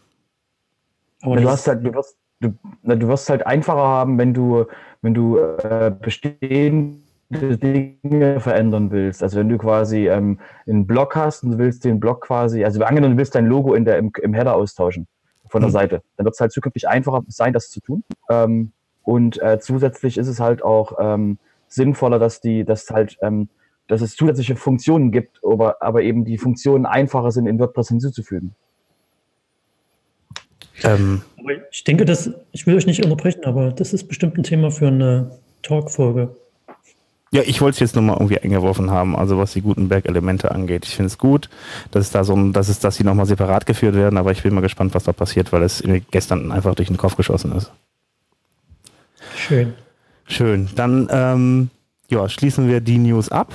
Aber 1.22 1.36
du 1.36 1.48
hast 1.48 1.66
halt, 1.66 1.82
du 1.82 1.94
wirst, 1.94 2.18
du, 2.40 2.54
du 2.82 3.08
wirst 3.08 3.28
halt 3.30 3.46
einfacher 3.46 3.86
haben, 3.86 4.18
wenn 4.18 4.34
du, 4.34 4.66
wenn 5.02 5.14
du 5.14 5.38
äh, 5.38 5.92
bestehende 5.98 6.98
Dinge 7.30 8.40
verändern 8.40 8.90
willst. 8.90 9.22
Also 9.22 9.38
wenn 9.38 9.48
du 9.48 9.58
quasi 9.58 10.08
ähm, 10.08 10.38
einen 10.66 10.86
Blog 10.86 11.14
hast 11.16 11.44
und 11.44 11.52
du 11.52 11.58
willst 11.58 11.84
den 11.84 12.00
Blog 12.00 12.22
quasi, 12.22 12.64
also 12.64 12.82
angenommen, 12.82 13.14
du 13.14 13.18
willst 13.18 13.34
dein 13.34 13.46
Logo 13.46 13.74
in 13.74 13.84
der, 13.84 13.98
im, 13.98 14.12
im 14.22 14.34
Header 14.34 14.54
austauschen 14.54 15.06
von 15.48 15.60
der 15.60 15.68
mhm. 15.68 15.72
Seite, 15.72 16.02
dann 16.16 16.24
wird 16.24 16.34
es 16.34 16.40
halt 16.40 16.52
zukünftig 16.52 16.88
einfacher 16.88 17.22
sein, 17.28 17.52
das 17.52 17.70
zu 17.70 17.80
tun. 17.80 18.04
Ähm, 18.30 18.72
und 19.02 19.40
äh, 19.40 19.58
zusätzlich 19.58 20.18
ist 20.18 20.28
es 20.28 20.40
halt 20.40 20.62
auch 20.62 20.92
ähm, 20.98 21.38
sinnvoller, 21.68 22.18
dass 22.18 22.40
die, 22.40 22.64
dass 22.64 22.90
halt, 22.90 23.18
ähm, 23.22 23.48
dass 23.86 24.02
es 24.02 24.16
zusätzliche 24.16 24.56
Funktionen 24.56 25.12
gibt, 25.12 25.40
aber, 25.44 25.82
aber 25.82 26.02
eben 26.02 26.24
die 26.24 26.36
Funktionen 26.36 26.84
einfacher 26.84 27.30
sind, 27.30 27.46
in 27.46 27.58
WordPress 27.58 27.88
hinzuzufügen. 27.88 28.54
Ähm, 30.84 31.22
ich 31.70 31.84
denke, 31.84 32.04
dass, 32.04 32.30
ich 32.52 32.66
will 32.66 32.76
euch 32.76 32.86
nicht 32.86 33.02
unterbrechen, 33.02 33.44
aber 33.44 33.70
das 33.72 33.92
ist 33.92 34.04
bestimmt 34.08 34.36
ein 34.36 34.42
Thema 34.42 34.70
für 34.70 34.88
eine 34.88 35.30
Talk-Folge. 35.62 36.34
Ja, 37.30 37.42
ich 37.44 37.60
wollte 37.60 37.74
es 37.74 37.80
jetzt 37.80 37.94
nochmal 37.94 38.16
irgendwie 38.16 38.38
eingeworfen 38.38 38.90
haben, 38.90 39.14
also 39.14 39.36
was 39.36 39.52
die 39.52 39.60
Gutenberg-Elemente 39.60 40.50
angeht. 40.50 40.86
Ich 40.86 40.96
finde 40.96 41.08
es 41.08 41.18
gut, 41.18 41.50
dass 41.90 42.06
es 42.06 42.10
da 42.10 42.24
so 42.24 42.34
ein, 42.34 42.54
dass 42.54 42.68
es, 42.68 42.80
dass 42.80 42.96
sie 42.96 43.04
nochmal 43.04 43.26
separat 43.26 43.66
geführt 43.66 43.94
werden, 43.94 44.16
aber 44.16 44.32
ich 44.32 44.42
bin 44.42 44.54
mal 44.54 44.62
gespannt, 44.62 44.94
was 44.94 45.04
da 45.04 45.12
passiert, 45.12 45.52
weil 45.52 45.62
es 45.62 45.84
mir 45.84 46.00
gestern 46.00 46.50
einfach 46.52 46.74
durch 46.74 46.88
den 46.88 46.96
Kopf 46.96 47.16
geschossen 47.16 47.52
ist. 47.52 47.70
Schön. 49.36 49.74
Schön. 50.26 50.68
Dann 50.74 51.08
ähm, 51.10 51.70
ja, 52.08 52.28
schließen 52.28 52.68
wir 52.68 52.80
die 52.80 52.98
News 52.98 53.30
ab. 53.30 53.52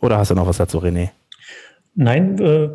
Oder 0.00 0.18
hast 0.18 0.30
du 0.30 0.34
noch 0.34 0.46
was 0.46 0.56
dazu, 0.56 0.78
René? 0.78 1.10
Nein, 1.94 2.38
äh, 2.40 2.70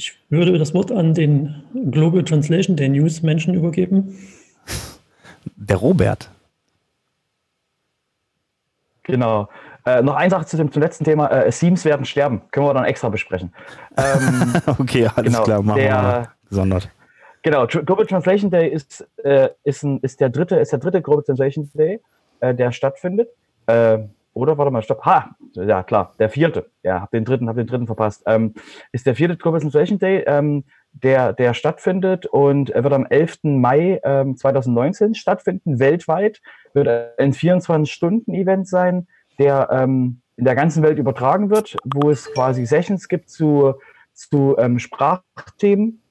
ich 0.00 0.18
würde 0.30 0.58
das 0.58 0.72
Wort 0.72 0.90
an 0.90 1.12
den 1.12 1.62
Global 1.90 2.24
Translation, 2.24 2.74
den 2.74 2.92
News-Menschen 2.92 3.52
übergeben. 3.52 4.16
Der 5.56 5.76
Robert. 5.76 6.30
Genau. 9.02 9.50
Äh, 9.84 10.00
noch 10.00 10.14
eine 10.14 10.30
Sache 10.30 10.46
zu 10.46 10.56
dem, 10.56 10.72
zum 10.72 10.80
letzten 10.80 11.04
Thema. 11.04 11.26
Äh, 11.30 11.50
Themes 11.50 11.84
werden 11.84 12.06
sterben. 12.06 12.40
Können 12.50 12.66
wir 12.66 12.72
dann 12.72 12.86
extra 12.86 13.10
besprechen. 13.10 13.52
Ähm, 13.98 14.54
okay, 14.78 15.06
alles 15.14 15.32
genau, 15.32 15.44
klar. 15.44 15.62
Machen 15.62 15.80
der, 15.80 15.90
wir 15.90 16.28
gesondert. 16.48 16.88
Genau. 17.42 17.66
Global 17.66 18.06
Translation 18.06 18.50
Day 18.50 18.70
ist, 18.70 19.06
äh, 19.22 19.50
ist, 19.64 19.82
ein, 19.82 19.98
ist, 20.00 20.18
der 20.20 20.30
dritte, 20.30 20.56
ist 20.56 20.72
der 20.72 20.78
dritte 20.78 21.02
Global 21.02 21.24
Translation 21.24 21.70
Day, 21.74 22.00
äh, 22.40 22.54
der 22.54 22.72
stattfindet. 22.72 23.28
Oder 24.32 24.58
warte 24.58 24.70
mal, 24.70 24.82
stopp. 24.82 25.04
Ha, 25.04 25.34
ja 25.54 25.82
klar, 25.82 26.14
der 26.18 26.30
vierte. 26.30 26.70
Ja, 26.82 27.00
hab 27.00 27.10
den 27.10 27.24
dritten, 27.24 27.48
hab 27.48 27.56
den 27.56 27.66
dritten 27.66 27.86
verpasst. 27.86 28.22
Ähm, 28.26 28.54
ist 28.92 29.06
der 29.06 29.16
vierte 29.16 29.36
Global 29.36 29.60
Translation 29.60 29.98
Day, 29.98 30.24
ähm, 30.26 30.64
der, 30.92 31.32
der 31.32 31.54
stattfindet 31.54 32.26
und 32.26 32.70
er 32.70 32.82
wird 32.84 32.94
am 32.94 33.06
11. 33.06 33.40
Mai 33.44 34.00
ähm, 34.04 34.36
2019 34.36 35.14
stattfinden, 35.14 35.78
weltweit. 35.78 36.40
Wird 36.74 36.88
ein 37.18 37.32
24-Stunden-Event 37.32 38.68
sein, 38.68 39.08
der 39.38 39.68
ähm, 39.70 40.20
in 40.36 40.44
der 40.44 40.54
ganzen 40.54 40.82
Welt 40.82 40.98
übertragen 40.98 41.50
wird, 41.50 41.76
wo 41.84 42.10
es 42.10 42.32
quasi 42.32 42.66
Sessions 42.66 43.08
gibt 43.08 43.30
zu, 43.30 43.74
zu 44.12 44.56
ähm, 44.58 44.78
Sprachthemen, 44.78 46.02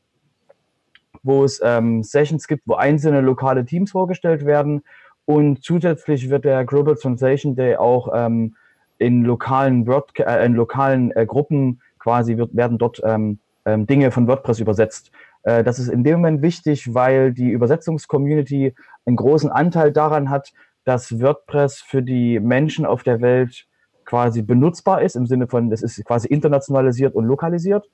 wo 1.23 1.43
es 1.43 1.61
ähm, 1.63 2.03
Sessions 2.03 2.47
gibt, 2.47 2.63
wo 2.65 2.75
einzelne 2.75 3.21
lokale 3.21 3.65
Teams 3.65 3.91
vorgestellt 3.91 4.45
werden 4.45 4.83
und 5.29 5.63
zusätzlich 5.63 6.31
wird 6.31 6.43
der 6.43 6.65
Global 6.65 6.95
Translation 6.95 7.55
Day 7.55 7.75
auch 7.75 8.09
ähm, 8.15 8.55
in 8.97 9.23
lokalen, 9.23 9.85
Broadca 9.85 10.23
äh, 10.23 10.43
in 10.43 10.55
lokalen 10.55 11.11
äh, 11.11 11.27
Gruppen 11.27 11.81
quasi 11.99 12.35
wird, 12.37 12.55
werden 12.55 12.79
dort 12.79 12.99
ähm, 13.05 13.37
ähm, 13.63 13.85
Dinge 13.85 14.09
von 14.09 14.27
WordPress 14.27 14.59
übersetzt. 14.59 15.11
Äh, 15.43 15.63
das 15.63 15.77
ist 15.77 15.89
in 15.89 16.03
dem 16.03 16.15
Moment 16.15 16.41
wichtig, 16.41 16.95
weil 16.95 17.31
die 17.31 17.51
Übersetzungscommunity 17.51 18.73
einen 19.05 19.17
großen 19.17 19.51
Anteil 19.51 19.91
daran 19.91 20.31
hat, 20.31 20.51
dass 20.83 21.21
WordPress 21.21 21.79
für 21.79 22.01
die 22.01 22.39
Menschen 22.39 22.87
auf 22.87 23.03
der 23.03 23.21
Welt 23.21 23.67
quasi 24.05 24.41
benutzbar 24.41 25.03
ist, 25.03 25.15
im 25.15 25.27
Sinne 25.27 25.47
von, 25.47 25.71
es 25.71 25.83
ist 25.83 26.03
quasi 26.05 26.27
internationalisiert 26.27 27.13
und 27.13 27.25
lokalisiert. 27.25 27.87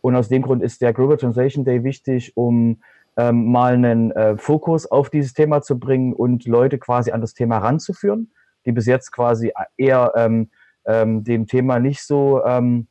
Und 0.00 0.16
aus 0.16 0.28
dem 0.28 0.42
Grund 0.42 0.60
ist 0.60 0.82
der 0.82 0.92
Global 0.92 1.18
Translation 1.18 1.64
Day 1.64 1.84
wichtig, 1.84 2.36
um 2.36 2.78
ähm, 3.20 3.52
mal 3.52 3.74
einen 3.74 4.12
äh, 4.12 4.36
Fokus 4.38 4.90
auf 4.90 5.10
dieses 5.10 5.34
Thema 5.34 5.60
zu 5.60 5.78
bringen 5.78 6.14
und 6.14 6.46
Leute 6.46 6.78
quasi 6.78 7.10
an 7.10 7.20
das 7.20 7.34
Thema 7.34 7.58
ranzuführen, 7.58 8.32
die 8.64 8.72
bis 8.72 8.86
jetzt 8.86 9.12
quasi 9.12 9.52
eher 9.76 10.12
ähm, 10.16 10.50
ähm, 10.86 11.22
dem 11.22 11.46
Thema 11.46 11.78
nicht 11.78 12.02
so 12.02 12.42
ähm, 12.44 12.86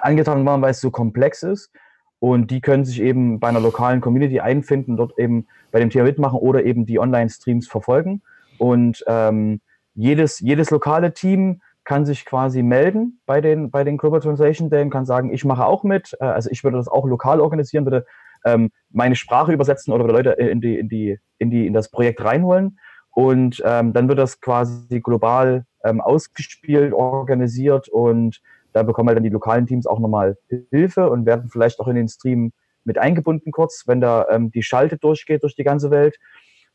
angetan 0.00 0.44
waren, 0.44 0.60
weil 0.60 0.72
es 0.72 0.80
so 0.80 0.90
komplex 0.90 1.42
ist. 1.42 1.70
Und 2.18 2.50
die 2.50 2.60
können 2.60 2.84
sich 2.84 3.00
eben 3.00 3.40
bei 3.40 3.48
einer 3.48 3.60
lokalen 3.60 4.00
Community 4.00 4.40
einfinden, 4.40 4.96
dort 4.96 5.18
eben 5.18 5.46
bei 5.70 5.80
dem 5.80 5.90
Thema 5.90 6.04
mitmachen 6.04 6.38
oder 6.38 6.64
eben 6.64 6.86
die 6.86 7.00
Online-Streams 7.00 7.66
verfolgen. 7.66 8.22
Und 8.58 9.02
ähm, 9.08 9.60
jedes, 9.94 10.38
jedes 10.40 10.70
lokale 10.70 11.14
Team 11.14 11.62
kann 11.84 12.06
sich 12.06 12.24
quasi 12.24 12.62
melden 12.62 13.20
bei 13.26 13.40
den, 13.40 13.70
bei 13.70 13.82
den 13.82 13.96
Global 13.96 14.20
Translation 14.20 14.70
Day 14.70 14.82
und 14.82 14.90
kann 14.90 15.04
sagen, 15.06 15.32
ich 15.32 15.44
mache 15.44 15.66
auch 15.66 15.82
mit. 15.82 16.16
Äh, 16.20 16.26
also 16.26 16.50
ich 16.50 16.62
würde 16.62 16.76
das 16.76 16.88
auch 16.88 17.06
lokal 17.06 17.40
organisieren, 17.40 17.86
würde 17.86 18.06
ähm, 18.44 18.70
meine 18.90 19.16
Sprache 19.16 19.52
übersetzen 19.52 19.92
oder 19.92 20.06
Leute 20.06 20.30
in 20.30 20.60
die, 20.60 20.78
in 20.78 20.88
die, 20.88 21.18
in 21.38 21.50
die, 21.50 21.66
in 21.66 21.72
das 21.72 21.90
Projekt 21.90 22.24
reinholen. 22.24 22.78
Und 23.10 23.62
ähm, 23.64 23.92
dann 23.92 24.08
wird 24.08 24.18
das 24.18 24.40
quasi 24.40 25.00
global 25.00 25.66
ähm, 25.84 26.00
ausgespielt, 26.00 26.94
organisiert 26.94 27.88
und 27.88 28.40
da 28.72 28.82
bekommen 28.82 29.08
halt 29.08 29.16
dann 29.16 29.24
die 29.24 29.30
lokalen 29.30 29.66
Teams 29.66 29.86
auch 29.86 29.98
nochmal 29.98 30.38
Hilfe 30.70 31.10
und 31.10 31.26
werden 31.26 31.50
vielleicht 31.50 31.78
auch 31.78 31.88
in 31.88 31.96
den 31.96 32.08
Stream 32.08 32.52
mit 32.84 32.98
eingebunden 32.98 33.52
kurz, 33.52 33.84
wenn 33.86 34.00
da 34.00 34.26
ähm, 34.30 34.50
die 34.50 34.62
Schalte 34.62 34.96
durchgeht 34.96 35.42
durch 35.42 35.54
die 35.54 35.64
ganze 35.64 35.90
Welt. 35.90 36.18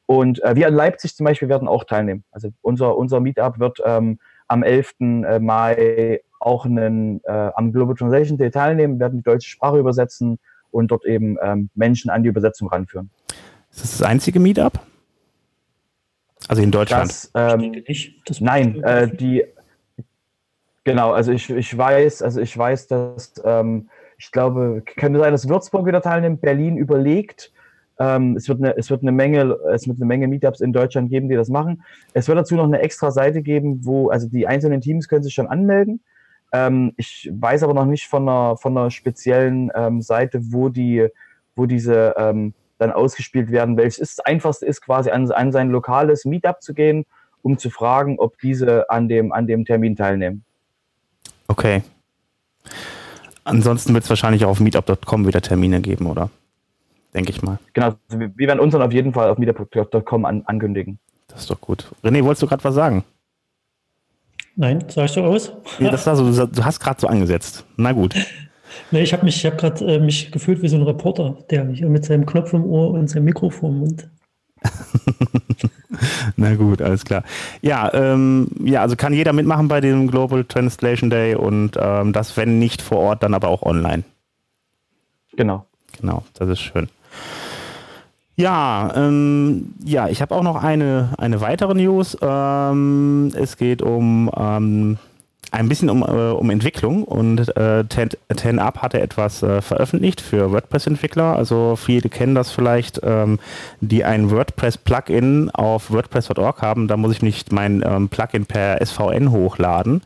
Und 0.06 0.42
äh, 0.44 0.56
wir 0.56 0.68
in 0.68 0.74
Leipzig 0.74 1.16
zum 1.16 1.26
Beispiel 1.26 1.50
werden 1.50 1.68
auch 1.68 1.84
teilnehmen. 1.84 2.24
Also 2.32 2.50
unser, 2.62 2.96
unser 2.98 3.20
Meetup 3.20 3.60
wird 3.60 3.82
ähm, 3.84 4.20
am 4.48 4.64
11. 4.64 4.94
Äh, 5.00 5.40
Mai 5.40 6.22
auch 6.40 6.66
einen, 6.66 7.22
äh, 7.26 7.52
am 7.56 7.74
Global 7.74 7.96
Translation 7.96 8.38
Day 8.38 8.52
teilnehmen, 8.52 9.00
werden 9.00 9.18
die 9.18 9.24
deutsche 9.24 9.50
Sprache 9.50 9.80
übersetzen 9.80 10.40
und 10.72 10.92
dort 10.92 11.06
eben 11.06 11.38
ähm, 11.42 11.70
Menschen 11.76 12.10
an 12.10 12.24
die 12.24 12.30
Übersetzung 12.30 12.70
ranführen. 12.70 13.10
Ist 13.72 13.84
das 13.84 13.98
das 13.98 14.04
einzige 14.04 14.40
Meetup? 14.40 14.80
Also 16.48 16.62
in 16.62 16.72
Deutschland? 16.72 17.10
Das, 17.10 17.32
ähm, 17.36 17.84
das 18.26 18.42
nein, 18.42 18.82
äh, 18.84 19.14
die, 19.14 19.44
genau, 20.84 21.12
also 21.12 21.32
ich, 21.32 21.50
ich 21.50 21.78
weiß, 21.78 22.22
also 22.22 22.42
ich 22.42 22.58
weiß, 22.58 22.88
dass, 22.88 23.34
ähm, 23.44 23.90
ich 24.18 24.32
glaube, 24.32 24.84
könnte 24.96 25.20
sein, 25.20 25.32
dass 25.32 25.50
Würzburg 25.50 25.86
wieder 25.86 26.02
teilnimmt, 26.02 26.42
Berlin 26.42 26.78
überlegt, 26.78 27.52
ähm, 28.00 28.36
es, 28.36 28.48
wird 28.48 28.60
eine, 28.60 28.78
es, 28.78 28.90
wird 28.90 29.02
eine 29.02 29.12
Menge, 29.12 29.58
es 29.74 29.88
wird 29.88 29.98
eine 29.98 30.06
Menge 30.06 30.28
Meetups 30.28 30.62
in 30.62 30.72
Deutschland 30.72 31.10
geben, 31.10 31.30
die 31.30 31.36
das 31.36 31.50
machen. 31.50 31.84
Es 32.14 32.28
wird 32.28 32.38
dazu 32.38 32.56
noch 32.56 32.66
eine 32.66 32.80
extra 32.80 33.12
Seite 33.12 33.42
geben, 33.42 33.86
wo, 33.86 34.10
also 34.10 34.28
die 34.28 34.48
einzelnen 34.48 34.82
Teams 34.82 35.08
können 35.08 35.24
sich 35.24 35.34
schon 35.34 35.48
anmelden. 35.48 36.02
Ähm, 36.52 36.94
ich 36.98 37.30
weiß 37.32 37.64
aber 37.64 37.74
noch 37.74 37.86
nicht 37.86 38.08
von 38.08 38.28
einer, 38.28 38.58
von 38.58 38.78
einer 38.78 38.92
speziellen 38.92 39.72
ähm, 39.76 40.02
Seite, 40.02 40.40
wo 40.52 40.70
die, 40.70 41.08
wo 41.56 41.66
diese 41.66 42.16
ähm, 42.18 42.54
dann 42.78 42.92
ausgespielt 42.92 43.52
werden. 43.52 43.78
Welches 43.78 44.16
das 44.16 44.26
einfachste 44.26 44.66
ist, 44.66 44.82
quasi 44.82 45.10
an, 45.10 45.32
an 45.32 45.52
sein 45.52 45.70
lokales 45.70 46.26
Meetup 46.26 46.62
zu 46.62 46.74
gehen, 46.74 47.06
um 47.42 47.58
zu 47.58 47.70
fragen, 47.70 48.20
ob 48.20 48.40
diese 48.40 48.90
an 48.90 49.08
dem, 49.08 49.32
an 49.32 49.48
dem 49.48 49.66
Termin 49.66 49.96
teilnehmen. 49.96 50.44
Okay. 51.48 51.84
Ansonsten 53.44 53.94
wird 53.94 54.04
es 54.04 54.10
wahrscheinlich 54.10 54.46
auch 54.46 54.50
auf 54.50 54.60
meetup.com 54.60 55.26
wieder 55.26 55.42
Termine 55.42 55.82
geben, 55.82 56.08
oder? 56.08 56.30
denke 57.18 57.32
ich 57.32 57.42
mal. 57.42 57.60
Genau, 57.74 57.88
also 57.88 58.20
wir, 58.20 58.32
wir 58.36 58.48
werden 58.48 58.60
uns 58.60 58.72
dann 58.72 58.82
auf 58.82 58.94
jeden 58.94 59.14
Fall 59.14 59.30
auf 59.30 59.38
meetup.com 59.38 60.26
an, 60.26 60.44
ankündigen. 60.46 61.00
Das 61.28 61.42
ist 61.42 61.50
doch 61.50 61.60
gut. 61.60 61.92
René, 62.04 62.24
wolltest 62.24 62.44
du 62.44 62.48
gerade 62.48 62.64
was 62.64 62.76
sagen? 62.76 63.04
Nein, 64.60 64.84
sag 64.90 65.06
ich 65.06 65.12
so 65.12 65.24
aus? 65.24 65.52
Ja, 65.78 65.92
das 65.92 66.08
war 66.08 66.16
so, 66.16 66.48
du 66.48 66.66
hast 66.66 66.80
gerade 66.80 67.00
so 67.00 67.08
angesetzt. 67.08 67.64
Na 67.78 67.92
gut. 67.92 68.16
nee, 68.92 69.04
ich 69.04 69.14
habe 69.14 69.24
mich, 69.24 69.46
hab 69.46 69.58
gerade 69.60 69.86
äh, 69.86 70.00
mich 70.00 70.32
gefühlt 70.32 70.64
wie 70.64 70.68
so 70.68 70.78
ein 70.78 70.82
Reporter, 70.82 71.38
der 71.52 71.68
hier 71.68 71.88
mit 71.90 72.04
seinem 72.04 72.26
Knopf 72.26 72.54
im 72.54 72.66
Ohr 72.66 72.90
und 72.90 73.08
seinem 73.08 73.26
Mikrofon 73.26 73.72
im 73.72 73.80
Mund. 73.80 74.10
Na 76.38 76.56
gut, 76.56 76.82
alles 76.82 77.06
klar. 77.06 77.24
Ja, 77.62 77.94
ähm, 77.94 78.50
ja, 78.64 78.82
also 78.82 78.96
kann 78.96 79.14
jeder 79.14 79.32
mitmachen 79.32 79.68
bei 79.68 79.80
dem 79.80 80.08
Global 80.08 80.44
Translation 80.44 81.12
Day 81.12 81.36
und 81.36 81.78
ähm, 81.80 82.12
das, 82.12 82.36
wenn 82.36 82.58
nicht 82.58 82.82
vor 82.82 82.98
Ort, 82.98 83.22
dann 83.22 83.36
aber 83.36 83.50
auch 83.50 83.62
online. 83.62 84.04
Genau. 85.36 85.68
Genau, 86.00 86.24
das 86.34 86.50
ist 86.50 86.62
schön. 86.62 86.90
Ja, 88.40 88.94
ähm, 88.96 89.74
ja, 89.84 90.10
ich 90.10 90.22
habe 90.22 90.36
auch 90.36 90.44
noch 90.44 90.64
eine, 90.64 91.10
eine 91.18 91.42
weitere 91.42 91.74
News. 91.74 92.16
Ähm, 92.22 93.32
es 93.36 93.58
geht 93.58 93.82
um 93.82 94.30
ähm, 94.38 95.00
ein 95.52 95.68
bisschen 95.68 95.90
um, 95.90 96.04
äh, 96.04 96.06
um 96.06 96.52
Entwicklung 96.52 97.04
und 97.04 97.58
äh, 97.58 97.84
10, 97.90 98.60
Up 98.60 98.84
hatte 98.84 99.02
etwas 99.02 99.42
äh, 99.42 99.64
veröffentlicht 99.64 100.22
für 100.22 100.52
WordPress-Entwickler. 100.52 101.36
Also 101.36 101.76
viele 101.76 102.10
kennen 102.10 102.36
das 102.36 102.52
vielleicht, 102.52 103.00
ähm, 103.04 103.40
die 103.82 104.04
ein 104.04 104.30
WordPress-Plugin 104.30 105.50
auf 105.50 105.90
WordPress.org 105.90 106.62
haben. 106.62 106.88
Da 106.88 106.96
muss 106.96 107.14
ich 107.14 107.24
nicht 107.24 107.52
mein 107.52 107.84
ähm, 107.84 108.08
Plugin 108.08 108.46
per 108.46 108.86
SVN 108.86 109.32
hochladen. 109.32 110.04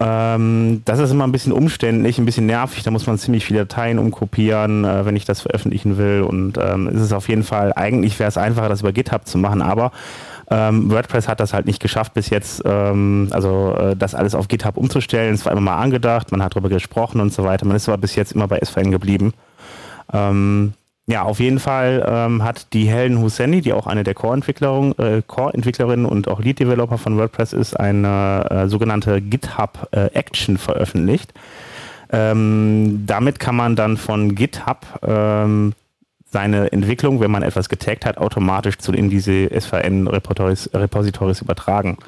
Ähm, 0.00 0.82
das 0.84 0.98
ist 0.98 1.12
immer 1.12 1.24
ein 1.24 1.32
bisschen 1.32 1.52
umständlich, 1.52 2.18
ein 2.18 2.24
bisschen 2.24 2.46
nervig. 2.46 2.82
Da 2.82 2.90
muss 2.90 3.06
man 3.06 3.16
ziemlich 3.18 3.44
viele 3.44 3.60
Dateien 3.60 3.98
umkopieren, 3.98 4.84
äh, 4.84 5.06
wenn 5.06 5.16
ich 5.16 5.24
das 5.24 5.42
veröffentlichen 5.42 5.98
will. 5.98 6.22
Und 6.22 6.58
ähm, 6.58 6.88
es 6.88 7.00
ist 7.00 7.12
auf 7.12 7.28
jeden 7.28 7.44
Fall, 7.44 7.72
eigentlich 7.74 8.18
wäre 8.18 8.28
es 8.28 8.36
einfacher, 8.36 8.68
das 8.68 8.80
über 8.80 8.92
GitHub 8.92 9.26
zu 9.26 9.38
machen, 9.38 9.62
aber 9.62 9.92
ähm, 10.50 10.90
WordPress 10.90 11.28
hat 11.28 11.40
das 11.40 11.54
halt 11.54 11.66
nicht 11.66 11.80
geschafft 11.80 12.12
bis 12.12 12.28
jetzt, 12.28 12.62
ähm, 12.66 13.28
also 13.30 13.74
äh, 13.78 13.96
das 13.96 14.14
alles 14.14 14.34
auf 14.34 14.48
GitHub 14.48 14.76
umzustellen. 14.76 15.34
Es 15.34 15.44
war 15.46 15.52
immer 15.52 15.60
mal 15.62 15.78
angedacht, 15.78 16.32
man 16.32 16.42
hat 16.42 16.54
darüber 16.54 16.68
gesprochen 16.68 17.20
und 17.20 17.32
so 17.32 17.44
weiter. 17.44 17.66
Man 17.66 17.76
ist 17.76 17.88
aber 17.88 17.98
bis 17.98 18.14
jetzt 18.14 18.32
immer 18.32 18.48
bei 18.48 18.60
SVN 18.62 18.90
geblieben. 18.90 19.32
Ähm, 20.12 20.74
ja, 21.06 21.22
auf 21.22 21.38
jeden 21.38 21.58
Fall 21.58 22.04
ähm, 22.08 22.42
hat 22.42 22.72
die 22.72 22.86
Helen 22.86 23.20
Husseini, 23.20 23.60
die 23.60 23.74
auch 23.74 23.86
eine 23.86 24.04
der 24.04 24.14
Core-Entwicklerinnen 24.14 24.96
äh, 24.98 25.22
Core 25.26 25.52
und 26.06 26.28
auch 26.28 26.40
Lead-Developer 26.40 26.96
von 26.96 27.18
WordPress 27.18 27.52
ist, 27.52 27.78
eine 27.78 28.46
äh, 28.50 28.68
sogenannte 28.68 29.20
GitHub 29.20 29.88
äh, 29.92 30.22
veröffentlicht. 30.56 31.34
Ähm, 32.10 33.04
damit 33.06 33.38
kann 33.38 33.54
man 33.54 33.76
dann 33.76 33.98
von 33.98 34.34
GitHub 34.34 34.86
ähm, 35.06 35.74
seine 36.30 36.72
Entwicklung, 36.72 37.20
wenn 37.20 37.30
man 37.30 37.42
etwas 37.42 37.68
getaggt 37.68 38.06
hat, 38.06 38.16
automatisch 38.16 38.78
zu 38.78 38.92
in 38.92 39.10
diese 39.10 39.48
SVN-Repositories 39.48 41.40
übertragen. 41.42 41.98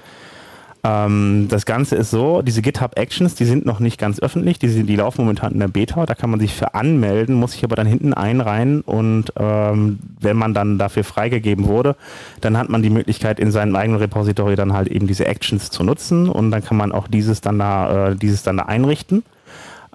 Ähm, 0.87 1.49
das 1.49 1.66
Ganze 1.66 1.97
ist 1.97 2.11
so, 2.11 2.43
diese 2.43 2.62
GitHub 2.62 2.97
Actions, 2.97 3.35
die 3.35 3.45
sind 3.45 3.66
noch 3.66 3.81
nicht 3.81 3.99
ganz 3.99 4.21
öffentlich, 4.21 4.59
die, 4.59 4.69
sind, 4.69 4.87
die 4.87 4.97
laufen 4.97 5.23
momentan 5.23 5.52
in 5.52 5.59
der 5.59 5.69
Beta, 5.69 6.07
da 6.07 6.14
kann 6.14 6.31
man 6.31 6.38
sich 6.38 6.55
für 6.55 6.75
anmelden, 6.75 7.35
muss 7.35 7.52
sich 7.52 7.64
aber 7.64 7.75
dann 7.75 7.87
hinten 7.87 8.14
einreihen 8.14 8.83
und 8.83 9.33
ähm, 9.37 9.99
wenn 10.21 10.37
man 10.37 10.55
dann 10.55 10.78
dafür 10.78 11.02
freigegeben 11.02 11.66
wurde, 11.66 11.97
dann 12.40 12.57
hat 12.57 12.69
man 12.69 12.83
die 12.83 12.90
Möglichkeit 12.90 13.40
in 13.40 13.50
seinem 13.50 13.75
eigenen 13.75 13.99
Repository 13.99 14.55
dann 14.55 14.75
halt 14.75 14.88
eben 14.88 15.09
diese 15.09 15.26
Actions 15.26 15.71
zu 15.71 15.83
nutzen 15.83 16.28
und 16.28 16.52
dann 16.52 16.62
kann 16.62 16.76
man 16.76 16.93
auch 16.93 17.09
dieses 17.09 17.40
dann 17.40 17.59
da, 17.59 18.11
äh, 18.11 18.16
dieses 18.16 18.45
dann 18.45 18.59
da 18.59 18.64
einrichten. 18.64 19.25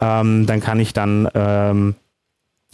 Ähm, 0.01 0.45
dann 0.45 0.59
kann 0.59 0.79
ich 0.79 0.93
dann 0.93 1.29
ähm, 1.35 1.95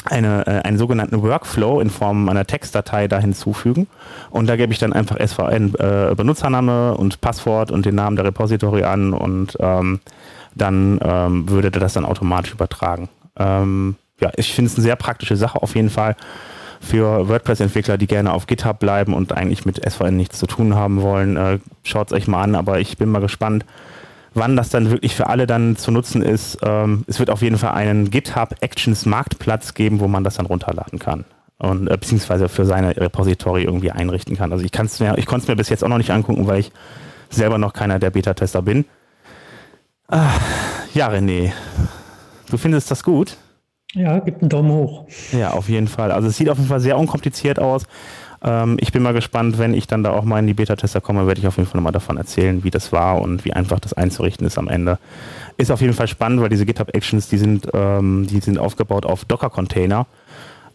eine, 0.05 0.45
äh, 0.47 0.61
einen 0.63 0.77
sogenannten 0.77 1.21
Workflow 1.21 1.79
in 1.79 1.89
Form 1.89 2.29
einer 2.29 2.45
Textdatei 2.45 3.07
da 3.07 3.19
hinzufügen. 3.19 3.87
Und 4.29 4.47
da 4.47 4.55
gebe 4.55 4.71
ich 4.71 4.79
dann 4.79 4.93
einfach 4.93 5.17
SVN 5.19 5.73
äh, 5.75 6.13
Benutzername 6.15 6.95
und 6.95 7.21
Passwort 7.21 7.71
und 7.71 7.85
den 7.85 7.95
Namen 7.95 8.15
der 8.15 8.25
Repository 8.25 8.83
an 8.83 9.13
und 9.13 9.57
ähm, 9.59 9.99
dann 10.55 10.99
ähm, 11.03 11.49
würde 11.49 11.71
das 11.71 11.93
dann 11.93 12.05
automatisch 12.05 12.53
übertragen. 12.53 13.09
Ähm, 13.37 13.95
ja, 14.19 14.31
ich 14.35 14.53
finde 14.53 14.71
es 14.71 14.75
eine 14.75 14.83
sehr 14.83 14.95
praktische 14.95 15.35
Sache 15.35 15.61
auf 15.61 15.75
jeden 15.75 15.89
Fall 15.89 16.15
für 16.79 17.27
WordPress-Entwickler, 17.27 17.97
die 17.97 18.07
gerne 18.07 18.33
auf 18.33 18.47
GitHub 18.47 18.79
bleiben 18.79 19.13
und 19.13 19.33
eigentlich 19.33 19.65
mit 19.65 19.83
SVN 19.87 20.15
nichts 20.15 20.39
zu 20.39 20.47
tun 20.47 20.75
haben 20.75 21.01
wollen. 21.01 21.37
Äh, 21.37 21.59
Schaut 21.83 22.07
es 22.07 22.13
euch 22.13 22.27
mal 22.27 22.43
an, 22.43 22.55
aber 22.55 22.79
ich 22.79 22.97
bin 22.97 23.09
mal 23.09 23.19
gespannt, 23.19 23.65
wann 24.37 24.55
das 24.55 24.69
dann 24.69 24.89
wirklich 24.91 25.15
für 25.15 25.27
alle 25.27 25.47
dann 25.47 25.75
zu 25.75 25.91
nutzen 25.91 26.21
ist. 26.21 26.59
Ähm, 26.63 27.03
es 27.07 27.19
wird 27.19 27.29
auf 27.29 27.41
jeden 27.41 27.57
Fall 27.57 27.71
einen 27.71 28.09
GitHub 28.09 28.55
Actions 28.61 29.05
Marktplatz 29.05 29.73
geben, 29.73 29.99
wo 29.99 30.07
man 30.07 30.23
das 30.23 30.35
dann 30.35 30.45
runterladen 30.45 30.99
kann 30.99 31.25
und 31.59 31.87
äh, 31.87 31.97
beziehungsweise 31.97 32.49
für 32.49 32.65
seine 32.65 32.95
Repository 32.95 33.63
irgendwie 33.63 33.91
einrichten 33.91 34.35
kann. 34.35 34.51
Also 34.51 34.63
ich 34.63 34.71
kann 34.71 34.85
es 34.85 34.99
mir, 34.99 35.17
ich 35.17 35.25
konnte 35.25 35.43
es 35.43 35.47
mir 35.47 35.55
bis 35.55 35.69
jetzt 35.69 35.83
auch 35.83 35.89
noch 35.89 35.97
nicht 35.97 36.11
angucken, 36.11 36.47
weil 36.47 36.59
ich 36.59 36.71
selber 37.29 37.57
noch 37.57 37.73
keiner 37.73 37.99
der 37.99 38.11
Beta-Tester 38.11 38.61
bin. 38.61 38.85
Ah, 40.07 40.29
ja, 40.93 41.09
René, 41.09 41.51
du 42.49 42.57
findest 42.57 42.89
das 42.91 43.03
gut? 43.03 43.37
Ja, 43.93 44.19
gibt 44.19 44.41
einen 44.41 44.49
Daumen 44.49 44.71
hoch. 44.71 45.07
Ja, 45.31 45.51
auf 45.51 45.69
jeden 45.69 45.87
Fall. 45.87 46.11
Also 46.11 46.27
es 46.27 46.37
sieht 46.37 46.49
auf 46.49 46.57
jeden 46.57 46.69
Fall 46.69 46.79
sehr 46.79 46.97
unkompliziert 46.97 47.59
aus. 47.59 47.83
Ähm, 48.43 48.77
ich 48.79 48.91
bin 48.91 49.03
mal 49.03 49.13
gespannt, 49.13 49.57
wenn 49.57 49.73
ich 49.73 49.87
dann 49.87 50.03
da 50.03 50.11
auch 50.11 50.23
mal 50.23 50.39
in 50.39 50.47
die 50.47 50.53
Beta-Tester 50.53 51.01
komme, 51.01 51.27
werde 51.27 51.39
ich 51.39 51.47
auf 51.47 51.57
jeden 51.57 51.67
Fall 51.67 51.79
nochmal 51.79 51.93
davon 51.93 52.17
erzählen, 52.17 52.63
wie 52.63 52.71
das 52.71 52.91
war 52.91 53.21
und 53.21 53.45
wie 53.45 53.53
einfach 53.53 53.79
das 53.79 53.93
einzurichten 53.93 54.45
ist 54.45 54.57
am 54.57 54.67
Ende. 54.67 54.99
Ist 55.57 55.71
auf 55.71 55.81
jeden 55.81 55.93
Fall 55.93 56.07
spannend, 56.07 56.41
weil 56.41 56.49
diese 56.49 56.65
GitHub-Actions, 56.65 57.29
die 57.29 57.37
sind, 57.37 57.67
ähm, 57.73 58.27
die 58.27 58.39
sind 58.39 58.59
aufgebaut 58.59 59.05
auf 59.05 59.25
Docker-Container 59.25 60.05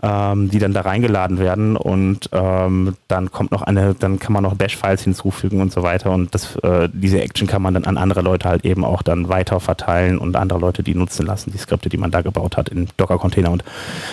ähm, 0.03 0.51
die 0.51 0.59
dann 0.59 0.73
da 0.73 0.81
reingeladen 0.81 1.39
werden 1.39 1.77
und 1.77 2.29
ähm, 2.33 2.97
dann 3.07 3.31
kommt 3.31 3.53
noch 3.53 3.63
eine, 3.63 3.95
dann 3.95 4.19
kann 4.19 4.33
man 4.33 4.43
noch 4.43 4.55
Bash-Files 4.55 5.03
hinzufügen 5.03 5.61
und 5.61 5.73
so 5.73 5.83
weiter 5.83 6.11
und 6.11 6.35
das, 6.35 6.57
äh, 6.57 6.89
diese 6.93 7.21
Action 7.23 7.47
kann 7.47 7.63
man 7.63 7.75
dann 7.75 7.85
an 7.85 7.97
andere 7.97 8.21
Leute 8.21 8.49
halt 8.49 8.65
eben 8.65 8.85
auch 8.85 9.03
dann 9.03 9.29
weiter 9.29 9.61
verteilen 9.61 10.19
und 10.19 10.35
andere 10.35 10.59
Leute 10.59 10.83
die 10.83 10.95
nutzen 10.95 11.25
lassen, 11.25 11.53
die 11.53 11.59
Skripte, 11.59 11.89
die 11.89 11.99
man 11.99 12.11
da 12.11 12.23
gebaut 12.23 12.57
hat 12.57 12.69
in 12.69 12.89
Docker-Container 12.97 13.51
und 13.53 13.63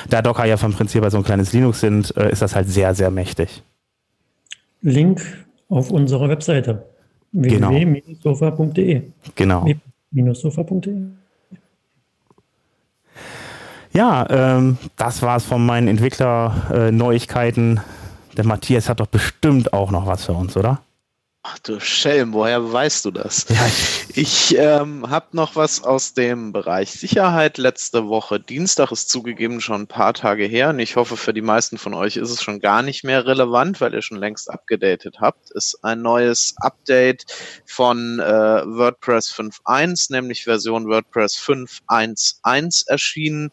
da 0.10 0.22
Docker 0.22 0.46
ja 0.46 0.58
vom 0.58 0.74
Prinzip 0.74 1.04
so 1.10 1.18
ein 1.18 1.24
kleines 1.24 1.54
Linux 1.54 1.80
sind, 1.80 2.16
äh, 2.16 2.32
ist 2.32 2.42
das 2.42 2.56
halt 2.56 2.70
sehr, 2.70 2.94
sehr 2.94 3.10
mächtig. 3.10 3.64
Link 4.82 5.22
auf 5.70 5.90
unserer 5.92 6.30
Webseite 6.30 6.86
www.sofa.de 7.32 9.02
Genau. 9.36 9.68
sofa.de 10.34 11.02
Ja, 13.92 14.26
ähm, 14.30 14.78
das 14.98 15.22
war's 15.22 15.46
von 15.46 15.66
meinen 15.66 15.88
Entwickler-Neuigkeiten. 15.88 17.78
Äh, 17.78 18.36
Der 18.36 18.46
Matthias 18.46 18.88
hat 18.88 19.00
doch 19.00 19.08
bestimmt 19.08 19.74
auch 19.74 19.92
noch 19.92 20.06
was 20.06 20.26
für 20.26 20.34
uns, 20.34 20.56
oder? 20.56 20.80
Ach 21.52 21.58
du 21.60 21.80
Schelm, 21.80 22.34
woher 22.34 22.72
weißt 22.72 23.06
du 23.06 23.12
das? 23.12 23.48
Ja, 23.50 23.68
ich 24.14 24.56
ähm, 24.56 25.10
habe 25.10 25.36
noch 25.36 25.56
was 25.56 25.84
aus 25.84 26.14
dem 26.14 26.52
Bereich 26.52 26.92
Sicherheit. 26.92 27.58
Letzte 27.58 28.08
Woche 28.08 28.40
Dienstag 28.40 28.92
ist 28.92 29.10
zugegeben 29.10 29.60
schon 29.60 29.82
ein 29.82 29.88
paar 29.88 30.14
Tage 30.14 30.46
her 30.46 30.70
und 30.70 30.78
ich 30.78 30.96
hoffe, 30.96 31.18
für 31.18 31.34
die 31.34 31.42
meisten 31.42 31.80
von 31.80 31.96
euch 31.96 32.18
ist 32.18 32.30
es 32.30 32.44
schon 32.44 32.60
gar 32.60 32.84
nicht 32.84 33.04
mehr 33.04 33.26
relevant, 33.26 33.82
weil 33.82 33.96
ihr 33.96 34.04
schon 34.04 34.20
längst 34.20 34.50
abgedatet 34.50 35.22
habt. 35.22 35.50
Ist 35.50 35.84
ein 35.84 36.04
neues 36.04 36.54
Update 36.58 37.26
von 37.66 38.20
äh, 38.20 38.24
WordPress 38.24 39.34
5.1, 39.34 40.12
nämlich 40.12 40.44
Version 40.44 40.88
WordPress 40.88 41.36
5.1.1 41.36 42.88
erschienen. 42.88 43.52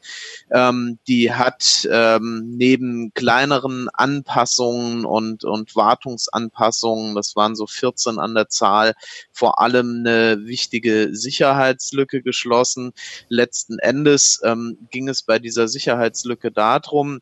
Ähm, 0.53 0.99
die 1.09 1.33
hat 1.33 1.89
ähm, 1.91 2.57
neben 2.57 3.15
kleineren 3.15 3.89
Anpassungen 3.95 5.07
und, 5.07 5.45
und 5.45 5.75
Wartungsanpassungen, 5.75 7.15
das 7.15 7.37
waren 7.37 7.57
so 7.57 7.67
14 7.87 8.19
an 8.19 8.35
der 8.35 8.49
Zahl 8.49 8.95
vor 9.33 9.61
allem 9.61 10.01
eine 10.01 10.45
wichtige 10.47 11.11
Sicherheitslücke 11.13 12.23
geschlossen. 12.23 12.93
Letzten 13.29 13.79
Endes 13.79 14.41
ähm, 14.45 14.79
ging 14.91 15.09
es 15.09 15.23
bei 15.23 15.39
dieser 15.39 15.69
Sicherheitslücke 15.69 16.51
darum, 16.51 17.21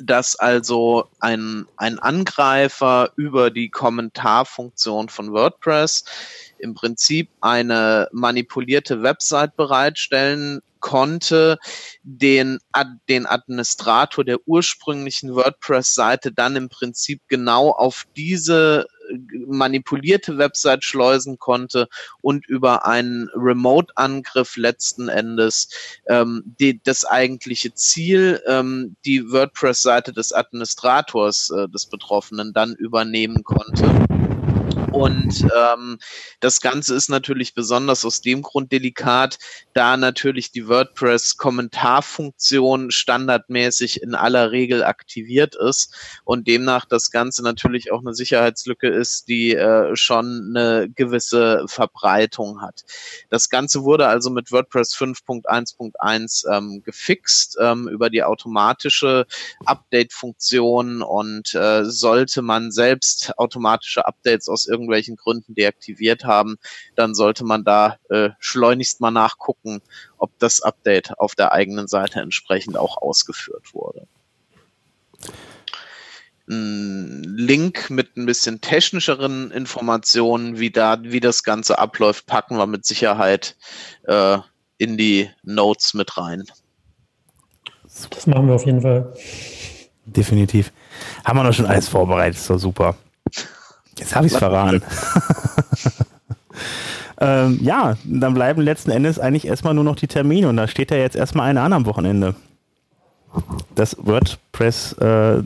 dass 0.00 0.36
also 0.36 1.08
ein, 1.18 1.66
ein 1.76 1.98
Angreifer 1.98 3.10
über 3.16 3.50
die 3.50 3.70
Kommentarfunktion 3.70 5.08
von 5.08 5.32
WordPress 5.32 6.04
im 6.58 6.74
Prinzip 6.74 7.30
eine 7.40 8.08
manipulierte 8.12 9.02
Website 9.02 9.56
bereitstellen 9.56 10.60
konnte, 10.80 11.58
den, 12.02 12.58
den 13.08 13.26
Administrator 13.26 14.24
der 14.24 14.38
ursprünglichen 14.46 15.34
WordPress-Seite 15.34 16.32
dann 16.32 16.56
im 16.56 16.68
Prinzip 16.68 17.20
genau 17.28 17.70
auf 17.70 18.06
diese 18.16 18.86
manipulierte 19.46 20.38
Website 20.38 20.84
schleusen 20.84 21.38
konnte 21.38 21.88
und 22.20 22.46
über 22.46 22.86
einen 22.86 23.28
Remote-Angriff 23.34 24.56
letzten 24.56 25.08
Endes 25.08 25.68
ähm, 26.06 26.42
die, 26.60 26.80
das 26.82 27.04
eigentliche 27.04 27.74
Ziel, 27.74 28.42
ähm, 28.46 28.96
die 29.04 29.30
WordPress-Seite 29.30 30.12
des 30.12 30.32
Administrators 30.32 31.50
äh, 31.50 31.68
des 31.68 31.86
Betroffenen 31.86 32.52
dann 32.52 32.74
übernehmen 32.74 33.44
konnte. 33.44 34.17
Und 34.98 35.46
ähm, 35.56 35.98
das 36.40 36.60
Ganze 36.60 36.96
ist 36.96 37.08
natürlich 37.08 37.54
besonders 37.54 38.04
aus 38.04 38.20
dem 38.20 38.42
Grund 38.42 38.72
delikat, 38.72 39.38
da 39.72 39.96
natürlich 39.96 40.50
die 40.50 40.66
WordPress-Kommentarfunktion 40.66 42.90
standardmäßig 42.90 44.02
in 44.02 44.16
aller 44.16 44.50
Regel 44.50 44.82
aktiviert 44.82 45.54
ist 45.54 45.94
und 46.24 46.48
demnach 46.48 46.84
das 46.84 47.12
Ganze 47.12 47.44
natürlich 47.44 47.92
auch 47.92 48.00
eine 48.00 48.12
Sicherheitslücke 48.12 48.88
ist, 48.88 49.28
die 49.28 49.54
äh, 49.54 49.94
schon 49.94 50.56
eine 50.56 50.90
gewisse 50.90 51.62
Verbreitung 51.68 52.60
hat. 52.60 52.82
Das 53.30 53.50
Ganze 53.50 53.84
wurde 53.84 54.08
also 54.08 54.30
mit 54.30 54.50
WordPress 54.50 54.96
5.1.1 54.96 56.52
ähm, 56.52 56.82
gefixt 56.82 57.56
ähm, 57.60 57.86
über 57.86 58.10
die 58.10 58.24
automatische 58.24 59.28
Update-Funktion 59.64 61.02
und 61.02 61.54
äh, 61.54 61.84
sollte 61.84 62.42
man 62.42 62.72
selbst 62.72 63.38
automatische 63.38 64.04
Updates 64.04 64.48
aus 64.48 64.66
irgendwelchen 64.88 65.16
Gründen 65.16 65.54
deaktiviert 65.54 66.24
haben, 66.24 66.56
dann 66.96 67.14
sollte 67.14 67.44
man 67.44 67.64
da 67.64 67.96
äh, 68.08 68.30
schleunigst 68.38 69.00
mal 69.00 69.10
nachgucken, 69.10 69.80
ob 70.16 70.30
das 70.38 70.60
Update 70.60 71.18
auf 71.18 71.34
der 71.34 71.52
eigenen 71.52 71.88
Seite 71.88 72.20
entsprechend 72.20 72.76
auch 72.76 72.96
ausgeführt 73.00 73.74
wurde. 73.74 74.06
Ein 76.50 77.22
Link 77.24 77.90
mit 77.90 78.16
ein 78.16 78.24
bisschen 78.24 78.62
technischeren 78.62 79.50
Informationen, 79.50 80.58
wie 80.58 80.70
da, 80.70 80.98
wie 81.02 81.20
das 81.20 81.42
Ganze 81.42 81.78
abläuft, 81.78 82.26
packen 82.26 82.56
wir 82.56 82.66
mit 82.66 82.86
Sicherheit 82.86 83.56
äh, 84.04 84.38
in 84.78 84.96
die 84.96 85.28
Notes 85.42 85.92
mit 85.92 86.16
rein. 86.16 86.44
Das 87.84 88.26
machen 88.26 88.46
wir 88.46 88.54
auf 88.54 88.64
jeden 88.64 88.80
Fall. 88.80 89.12
Definitiv. 90.06 90.72
Haben 91.24 91.38
wir 91.38 91.42
noch 91.42 91.52
schon 91.52 91.66
alles 91.66 91.88
vorbereitet, 91.88 92.40
so 92.40 92.56
super. 92.56 92.96
Jetzt 93.98 94.14
habe 94.14 94.26
ich 94.26 94.32
es 94.32 94.38
verraten. 94.38 94.82
ähm, 97.20 97.58
ja, 97.62 97.96
dann 98.04 98.34
bleiben 98.34 98.62
letzten 98.62 98.90
Endes 98.90 99.18
eigentlich 99.18 99.46
erstmal 99.46 99.74
nur 99.74 99.84
noch 99.84 99.96
die 99.96 100.06
Termine 100.06 100.48
und 100.48 100.56
da 100.56 100.68
steht 100.68 100.90
ja 100.90 100.96
jetzt 100.96 101.16
erstmal 101.16 101.50
einer 101.50 101.62
an 101.62 101.72
am 101.72 101.86
Wochenende. 101.86 102.34
Das 103.74 103.96
WordPress, 103.98 104.92
äh, 104.94 105.42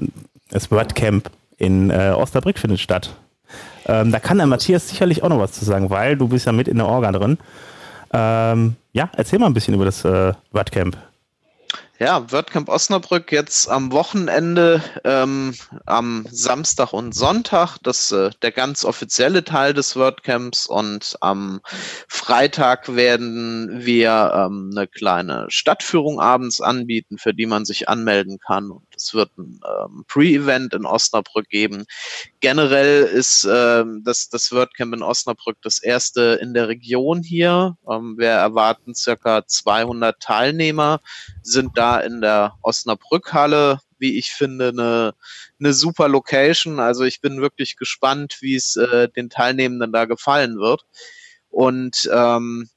das 0.50 0.70
WordCamp 0.70 1.30
in 1.58 1.90
äh, 1.90 2.14
Osterbrück 2.16 2.58
findet 2.58 2.80
statt. 2.80 3.14
Ähm, 3.86 4.12
da 4.12 4.20
kann 4.20 4.38
der 4.38 4.46
Matthias 4.46 4.88
sicherlich 4.88 5.22
auch 5.22 5.28
noch 5.28 5.38
was 5.38 5.52
zu 5.52 5.64
sagen, 5.64 5.90
weil 5.90 6.16
du 6.16 6.28
bist 6.28 6.46
ja 6.46 6.52
mit 6.52 6.68
in 6.68 6.76
der 6.76 6.86
Orga 6.86 7.12
drin. 7.12 7.38
Ähm, 8.12 8.76
ja, 8.92 9.10
erzähl 9.16 9.38
mal 9.38 9.46
ein 9.46 9.54
bisschen 9.54 9.74
über 9.74 9.84
das 9.84 10.04
äh, 10.04 10.34
WordCamp. 10.52 10.96
Ja, 12.02 12.32
WordCamp 12.32 12.68
Osnabrück 12.68 13.30
jetzt 13.30 13.68
am 13.70 13.92
Wochenende, 13.92 14.82
ähm, 15.04 15.54
am 15.86 16.26
Samstag 16.28 16.92
und 16.92 17.14
Sonntag, 17.14 17.78
das 17.84 18.10
äh, 18.10 18.30
der 18.42 18.50
ganz 18.50 18.84
offizielle 18.84 19.44
Teil 19.44 19.72
des 19.72 19.94
WordCamps. 19.94 20.66
Und 20.66 21.16
am 21.20 21.60
Freitag 22.08 22.96
werden 22.96 23.86
wir 23.86 24.32
ähm, 24.34 24.72
eine 24.74 24.88
kleine 24.88 25.46
Stadtführung 25.48 26.18
abends 26.18 26.60
anbieten, 26.60 27.18
für 27.18 27.34
die 27.34 27.46
man 27.46 27.64
sich 27.64 27.88
anmelden 27.88 28.40
kann. 28.40 28.72
und 28.72 28.82
es 29.02 29.14
wird 29.14 29.36
ein 29.36 29.60
ähm, 29.64 30.04
Pre-Event 30.06 30.74
in 30.74 30.86
Osnabrück 30.86 31.48
geben. 31.48 31.84
Generell 32.40 33.04
ist 33.04 33.46
ähm, 33.50 34.02
das, 34.04 34.28
das 34.28 34.52
WordCamp 34.52 34.94
in 34.94 35.02
Osnabrück 35.02 35.56
das 35.62 35.82
erste 35.82 36.38
in 36.40 36.54
der 36.54 36.68
Region 36.68 37.22
hier. 37.22 37.76
Ähm, 37.88 38.16
wir 38.18 38.28
erwarten 38.28 38.94
circa 38.94 39.46
200 39.46 40.20
Teilnehmer, 40.20 41.00
sind 41.42 41.76
da 41.76 42.00
in 42.00 42.20
der 42.20 42.54
Osnabrückhalle 42.62 43.80
wie 43.98 44.18
ich 44.18 44.32
finde, 44.32 44.70
eine, 44.70 45.14
eine 45.60 45.72
super 45.72 46.08
Location. 46.08 46.80
Also 46.80 47.04
ich 47.04 47.20
bin 47.20 47.40
wirklich 47.40 47.76
gespannt, 47.76 48.38
wie 48.40 48.56
es 48.56 48.74
äh, 48.74 49.08
den 49.08 49.30
Teilnehmenden 49.30 49.92
da 49.92 50.06
gefallen 50.06 50.58
wird. 50.58 50.84
Und 51.50 52.10
ähm, 52.12 52.68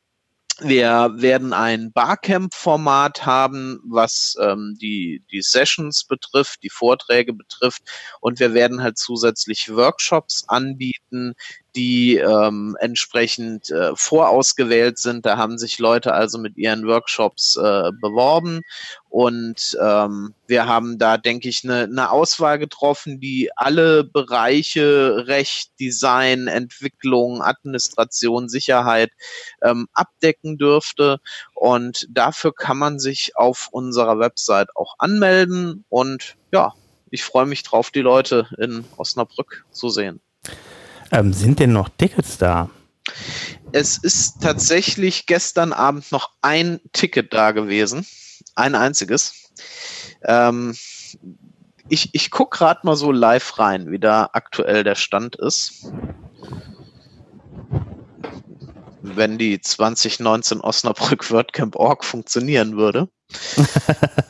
wir 0.62 1.12
werden 1.16 1.52
ein 1.54 1.92
Barcamp-Format 1.92 3.26
haben, 3.26 3.82
was 3.86 4.36
ähm, 4.40 4.78
die, 4.82 5.24
die 5.32 5.42
Sessions 5.42 6.06
betrifft, 6.06 6.64
die 6.64 6.70
Vorträge 6.70 7.34
betrifft. 7.34 7.84
Und 8.22 8.40
wir 8.40 8.54
werden 8.54 8.82
halt 8.82 8.98
zusätzlich 8.98 9.74
Workshops 9.76 10.46
anbieten, 10.48 11.36
die 11.76 12.18
ähm, 12.18 12.78
entsprechend 12.80 13.70
äh, 13.70 13.96
vorausgewählt 13.96 14.98
sind. 14.98 15.26
Da 15.26 15.38
haben 15.38 15.58
sich 15.58 15.80
Leute 15.80 16.14
also 16.14 16.38
mit 16.38 16.58
ihren 16.58 16.88
Workshops 16.88 17.56
äh, 17.58 17.92
beworben 18.00 18.62
und 19.16 19.78
ähm, 19.82 20.34
wir 20.46 20.68
haben 20.68 20.98
da, 20.98 21.18
denke 21.18 21.48
ich, 21.48 21.64
eine, 21.64 21.84
eine 21.84 22.12
Auswahl 22.12 22.60
getroffen, 22.60 23.22
die 23.22 23.50
alle 23.56 24.04
Bereiche 24.04 25.26
Recht, 25.28 25.72
Design, 25.80 26.48
Entwicklung, 26.48 27.42
Administration, 27.42 28.50
Sicherheit 28.50 29.12
ähm, 29.62 29.88
abdecken 29.94 30.58
dürfte. 30.58 31.22
Und 31.54 32.06
dafür 32.10 32.54
kann 32.54 32.78
man 32.78 33.00
sich 33.00 33.38
auf 33.38 33.70
unserer 33.72 34.20
Website 34.20 34.76
auch 34.76 34.96
anmelden. 34.98 35.86
Und 35.88 36.36
ja, 36.52 36.74
ich 37.10 37.24
freue 37.24 37.46
mich 37.46 37.64
drauf, 37.64 37.92
die 37.92 38.02
Leute 38.02 38.50
in 38.58 38.84
Osnabrück 38.98 39.64
zu 39.72 39.88
sehen. 39.88 40.20
Ähm, 41.12 41.34
sind 41.34 41.60
denn 41.60 41.74
noch 41.74 41.90
Tickets 41.90 42.38
da? 42.38 42.70
Es 43.72 43.98
ist 43.98 44.42
tatsächlich 44.42 45.26
gestern 45.26 45.74
Abend 45.74 46.12
noch 46.12 46.32
ein 46.42 46.80
Ticket 46.94 47.34
da 47.34 47.52
gewesen. 47.52 48.06
Ein 48.56 48.76
einziges. 48.76 49.34
Ähm, 50.24 50.76
Ich, 51.88 52.10
ich 52.14 52.32
gucke 52.32 52.58
gerade 52.58 52.80
mal 52.84 52.96
so 52.96 53.12
live 53.12 53.60
rein, 53.60 53.92
wie 53.92 54.00
da 54.00 54.30
aktuell 54.34 54.84
der 54.84 54.96
Stand 54.96 55.36
ist. 55.36 55.92
Wenn 59.04 59.38
die 59.38 59.62
2019 59.62 60.62
Osnabrück 60.62 61.30
WordCamp 61.30 61.76
Org 61.76 62.04
funktionieren 62.04 62.76
würde. 62.76 63.08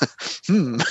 hm. 0.46 0.82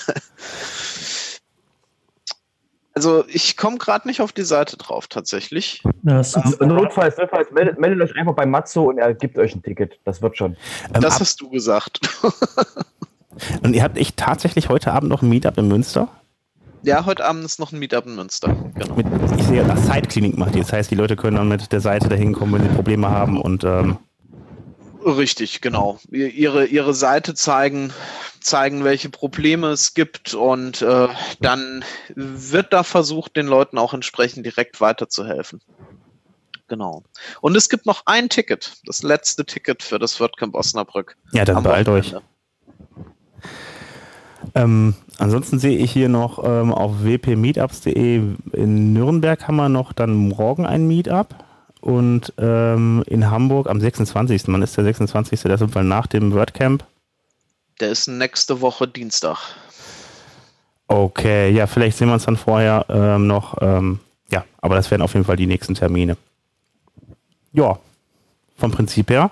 Also 3.00 3.24
ich 3.30 3.56
komme 3.56 3.78
gerade 3.78 4.06
nicht 4.10 4.20
auf 4.20 4.34
die 4.34 4.44
Seite 4.44 4.76
drauf, 4.76 5.08
tatsächlich. 5.08 5.82
Ja, 6.04 6.22
ähm, 6.60 6.68
notfalls, 6.68 7.16
notfalls 7.18 7.50
meldet, 7.50 7.80
meldet, 7.80 8.02
euch 8.02 8.18
einfach 8.18 8.34
bei 8.34 8.46
Matzo 8.46 8.90
und 8.90 8.98
er 8.98 9.14
gibt 9.14 9.38
euch 9.38 9.56
ein 9.56 9.64
Ticket. 9.64 9.98
Das 10.04 10.22
wird 10.22 10.36
schon. 10.36 10.58
Ähm, 10.94 11.00
das 11.00 11.22
hast 11.22 11.40
du 11.40 11.50
gesagt. 11.50 12.02
und 13.64 13.74
ihr 13.74 13.84
habt 13.84 13.98
echt 13.98 14.18
tatsächlich 14.18 14.68
heute 14.68 14.92
Abend 14.92 15.10
noch 15.10 15.22
ein 15.22 15.30
Meetup 15.30 15.58
in 15.58 15.70
Münster? 15.70 16.10
Ja, 16.84 17.06
heute 17.06 17.24
Abend 17.24 17.46
ist 17.46 17.58
noch 17.58 17.72
ein 17.72 17.80
Meetup 17.80 18.06
in 18.06 18.18
Münster. 18.18 18.54
Genau. 18.76 18.96
Mit, 18.96 19.08
ich 19.38 19.46
sehe, 19.46 19.64
das 19.64 19.86
Side-Klinik 19.86 20.38
macht 20.38 20.58
ihr. 20.58 20.64
Das 20.64 20.74
heißt, 20.74 20.92
die 20.92 20.96
Leute 20.96 21.16
können 21.16 21.38
dann 21.38 21.48
mit 21.48 21.72
der 21.72 21.80
Seite 21.80 22.10
dahin 22.10 22.34
kommen, 22.34 22.56
wenn 22.56 22.64
sie 22.64 22.76
Probleme 22.76 23.10
haben 23.10 23.40
und 23.40 23.64
ähm 23.64 23.98
Richtig, 25.06 25.62
genau. 25.62 26.00
Ihre, 26.12 26.66
ihre 26.66 26.94
Seite 26.94 27.34
zeigen, 27.34 27.94
zeigen, 28.50 28.84
welche 28.84 29.10
Probleme 29.10 29.68
es 29.68 29.94
gibt 29.94 30.34
und 30.34 30.82
äh, 30.82 31.08
dann 31.40 31.86
wird 32.16 32.74
da 32.74 32.84
versucht, 32.84 33.36
den 33.36 33.48
Leuten 33.48 33.78
auch 33.78 33.94
entsprechend 33.94 34.46
direkt 34.46 34.82
weiterzuhelfen. 34.82 35.62
Genau. 36.68 37.04
Und 37.42 37.56
es 37.56 37.70
gibt 37.70 37.86
noch 37.86 38.04
ein 38.06 38.30
Ticket, 38.30 38.78
das 38.86 39.04
letzte 39.04 39.46
Ticket 39.46 39.84
für 39.84 40.00
das 40.00 40.20
WordCamp 40.20 40.56
Osnabrück. 40.56 41.16
Ja, 41.32 41.46
dann 41.46 41.64
beeilt 41.64 41.90
euch. 41.90 42.16
Ähm, 44.56 44.96
ansonsten 45.18 45.60
sehe 45.60 45.78
ich 45.78 45.92
hier 45.92 46.10
noch 46.10 46.44
ähm, 46.44 46.74
auf 46.74 47.04
wpmeetups.de 47.04 48.22
in 48.54 48.94
Nürnberg 48.94 49.48
haben 49.48 49.58
wir 49.58 49.70
noch 49.70 49.94
dann 49.94 50.16
morgen 50.16 50.66
ein 50.66 50.88
Meetup 50.88 51.36
und 51.82 52.34
ähm, 52.38 53.04
in 53.08 53.30
Hamburg 53.30 53.70
am 53.70 53.80
26. 53.80 54.48
Man 54.48 54.62
ist 54.62 54.78
der 54.78 54.86
26. 54.86 55.42
Der 55.42 55.56
ist 55.56 55.62
auf 55.62 55.76
nach 55.76 56.08
dem 56.08 56.34
WordCamp. 56.34 56.84
Der 57.80 57.90
ist 57.90 58.08
nächste 58.08 58.62
Woche 58.62 58.88
Dienstag. 58.88 59.38
Okay, 60.88 61.52
ja, 61.52 61.68
vielleicht 61.68 61.98
sehen 61.98 62.08
wir 62.08 62.16
uns 62.16 62.26
dann 62.26 62.36
vorher 62.36 62.86
ähm, 62.90 63.28
noch. 63.28 63.58
Ähm, 63.62 64.00
ja, 64.32 64.44
aber 64.60 64.76
das 64.76 64.90
werden 64.92 65.02
auf 65.02 65.14
jeden 65.14 65.26
Fall 65.26 65.36
die 65.36 65.46
nächsten 65.46 65.76
Termine. 65.76 66.18
Ja, 67.54 67.80
vom 68.58 68.72
Prinzip 68.72 69.10
her. 69.10 69.32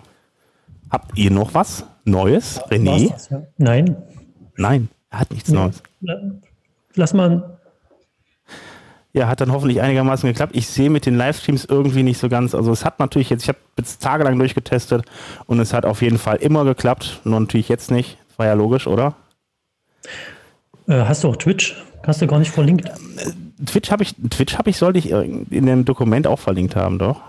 Habt 0.89 1.17
ihr 1.17 1.31
noch 1.31 1.53
was 1.53 1.83
Neues, 2.05 2.61
René? 2.69 3.09
Das, 3.09 3.29
ja? 3.29 3.41
Nein. 3.57 3.97
Nein, 4.55 4.89
er 5.09 5.19
hat 5.19 5.31
nichts 5.31 5.49
Neues. 5.49 5.83
Lass 6.95 7.13
mal. 7.13 7.59
Ja, 9.13 9.27
hat 9.27 9.41
dann 9.41 9.51
hoffentlich 9.51 9.81
einigermaßen 9.81 10.29
geklappt. 10.29 10.55
Ich 10.55 10.67
sehe 10.67 10.89
mit 10.89 11.05
den 11.05 11.17
Livestreams 11.17 11.65
irgendwie 11.65 12.03
nicht 12.03 12.19
so 12.19 12.29
ganz. 12.29 12.53
Also 12.53 12.71
es 12.71 12.85
hat 12.85 12.99
natürlich 12.99 13.29
jetzt, 13.29 13.43
ich 13.43 13.49
habe 13.49 13.57
jetzt 13.77 14.01
tagelang 14.01 14.37
durchgetestet 14.37 15.05
und 15.47 15.59
es 15.59 15.73
hat 15.73 15.85
auf 15.85 16.01
jeden 16.01 16.19
Fall 16.19 16.37
immer 16.37 16.63
geklappt. 16.65 17.21
Nur 17.23 17.39
natürlich 17.39 17.67
jetzt 17.67 17.89
nicht. 17.89 18.17
War 18.37 18.45
ja 18.45 18.53
logisch, 18.53 18.87
oder? 18.87 19.15
Äh, 20.87 21.03
hast 21.03 21.23
du 21.23 21.29
auch 21.29 21.35
Twitch? 21.35 21.75
Hast 22.05 22.21
du 22.21 22.27
gar 22.27 22.39
nicht 22.39 22.51
verlinkt? 22.51 22.89
Twitch 23.65 23.91
habe 23.91 24.03
ich, 24.03 24.15
Twitch 24.29 24.57
habe 24.57 24.69
ich, 24.69 24.77
sollte 24.77 24.99
ich 24.99 25.11
in 25.11 25.65
dem 25.65 25.83
Dokument 25.83 26.27
auch 26.27 26.39
verlinkt 26.39 26.75
haben, 26.75 26.99
doch. 26.99 27.21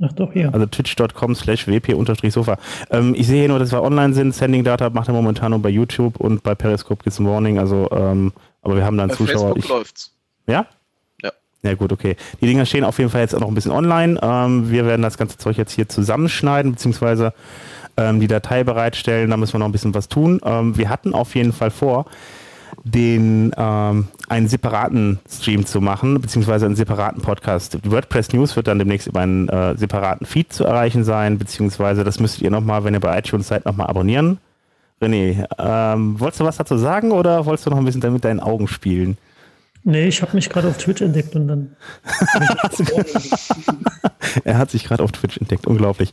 Ach 0.00 0.12
doch, 0.12 0.32
hier. 0.32 0.52
Also 0.52 0.66
twitch.com 0.66 1.34
slash 1.34 1.68
wp-sofa. 1.68 2.58
Ähm, 2.90 3.14
ich 3.16 3.26
sehe 3.26 3.40
hier 3.40 3.48
nur, 3.48 3.58
dass 3.58 3.70
wir 3.70 3.82
online 3.82 4.14
sind. 4.14 4.34
Sending 4.34 4.64
Data 4.64 4.90
macht 4.90 5.08
er 5.08 5.14
momentan 5.14 5.50
nur 5.50 5.60
bei 5.60 5.68
YouTube 5.68 6.18
und 6.18 6.42
bei 6.42 6.54
Periscope 6.54 7.04
gibt 7.04 7.12
es 7.12 7.20
ein 7.20 7.26
Warning. 7.26 7.58
Also, 7.58 7.88
ähm, 7.92 8.32
aber 8.62 8.76
wir 8.76 8.84
haben 8.84 8.96
dann 8.96 9.10
bei 9.10 9.14
Zuschauer. 9.14 9.52
Facebook 9.52 9.58
ich, 9.58 9.68
läuft's. 9.68 10.12
Ja? 10.46 10.66
Ja. 11.22 11.30
Ja, 11.62 11.74
gut, 11.74 11.92
okay. 11.92 12.16
Die 12.40 12.46
Dinger 12.46 12.66
stehen 12.66 12.82
auf 12.82 12.98
jeden 12.98 13.10
Fall 13.10 13.20
jetzt 13.20 13.34
auch 13.34 13.40
noch 13.40 13.48
ein 13.48 13.54
bisschen 13.54 13.70
online. 13.70 14.18
Ähm, 14.22 14.70
wir 14.70 14.86
werden 14.86 15.02
das 15.02 15.18
ganze 15.18 15.38
Zeug 15.38 15.56
jetzt 15.56 15.72
hier 15.72 15.88
zusammenschneiden, 15.88 16.72
beziehungsweise 16.72 17.32
ähm, 17.96 18.20
die 18.20 18.28
Datei 18.28 18.64
bereitstellen. 18.64 19.30
Da 19.30 19.36
müssen 19.36 19.54
wir 19.54 19.58
noch 19.58 19.66
ein 19.66 19.72
bisschen 19.72 19.94
was 19.94 20.08
tun. 20.08 20.40
Ähm, 20.44 20.76
wir 20.76 20.88
hatten 20.88 21.14
auf 21.14 21.34
jeden 21.34 21.52
Fall 21.52 21.70
vor, 21.70 22.06
den 22.84 23.52
ähm, 23.56 24.08
einen 24.28 24.48
separaten 24.48 25.20
Stream 25.28 25.66
zu 25.66 25.80
machen, 25.80 26.20
beziehungsweise 26.20 26.66
einen 26.66 26.76
separaten 26.76 27.22
Podcast. 27.22 27.78
Die 27.84 27.90
WordPress 27.90 28.32
News 28.32 28.56
wird 28.56 28.66
dann 28.66 28.78
demnächst 28.78 29.06
über 29.06 29.20
einen 29.20 29.48
äh, 29.48 29.76
separaten 29.76 30.26
Feed 30.26 30.52
zu 30.52 30.64
erreichen 30.64 31.04
sein, 31.04 31.38
beziehungsweise 31.38 32.04
das 32.04 32.18
müsstet 32.18 32.42
ihr 32.42 32.50
nochmal, 32.50 32.84
wenn 32.84 32.94
ihr 32.94 33.00
bei 33.00 33.18
iTunes 33.18 33.48
seid, 33.48 33.64
nochmal 33.66 33.88
abonnieren. 33.88 34.38
René, 35.00 35.46
ähm, 35.58 36.18
wolltest 36.20 36.40
du 36.40 36.44
was 36.44 36.56
dazu 36.56 36.76
sagen 36.76 37.10
oder 37.10 37.44
wolltest 37.44 37.66
du 37.66 37.70
noch 37.70 37.78
ein 37.78 37.84
bisschen 37.84 38.00
damit 38.00 38.24
deinen 38.24 38.40
Augen 38.40 38.68
spielen? 38.68 39.18
Nee, 39.84 40.06
ich 40.06 40.22
habe 40.22 40.34
mich 40.34 40.48
gerade 40.48 40.68
auf 40.68 40.78
Twitch 40.78 41.02
entdeckt 41.02 41.34
und 41.34 41.48
dann. 41.48 41.76
er 44.44 44.58
hat 44.58 44.70
sich 44.70 44.84
gerade 44.84 45.02
auf 45.02 45.10
Twitch 45.10 45.38
entdeckt, 45.38 45.66
unglaublich. 45.66 46.12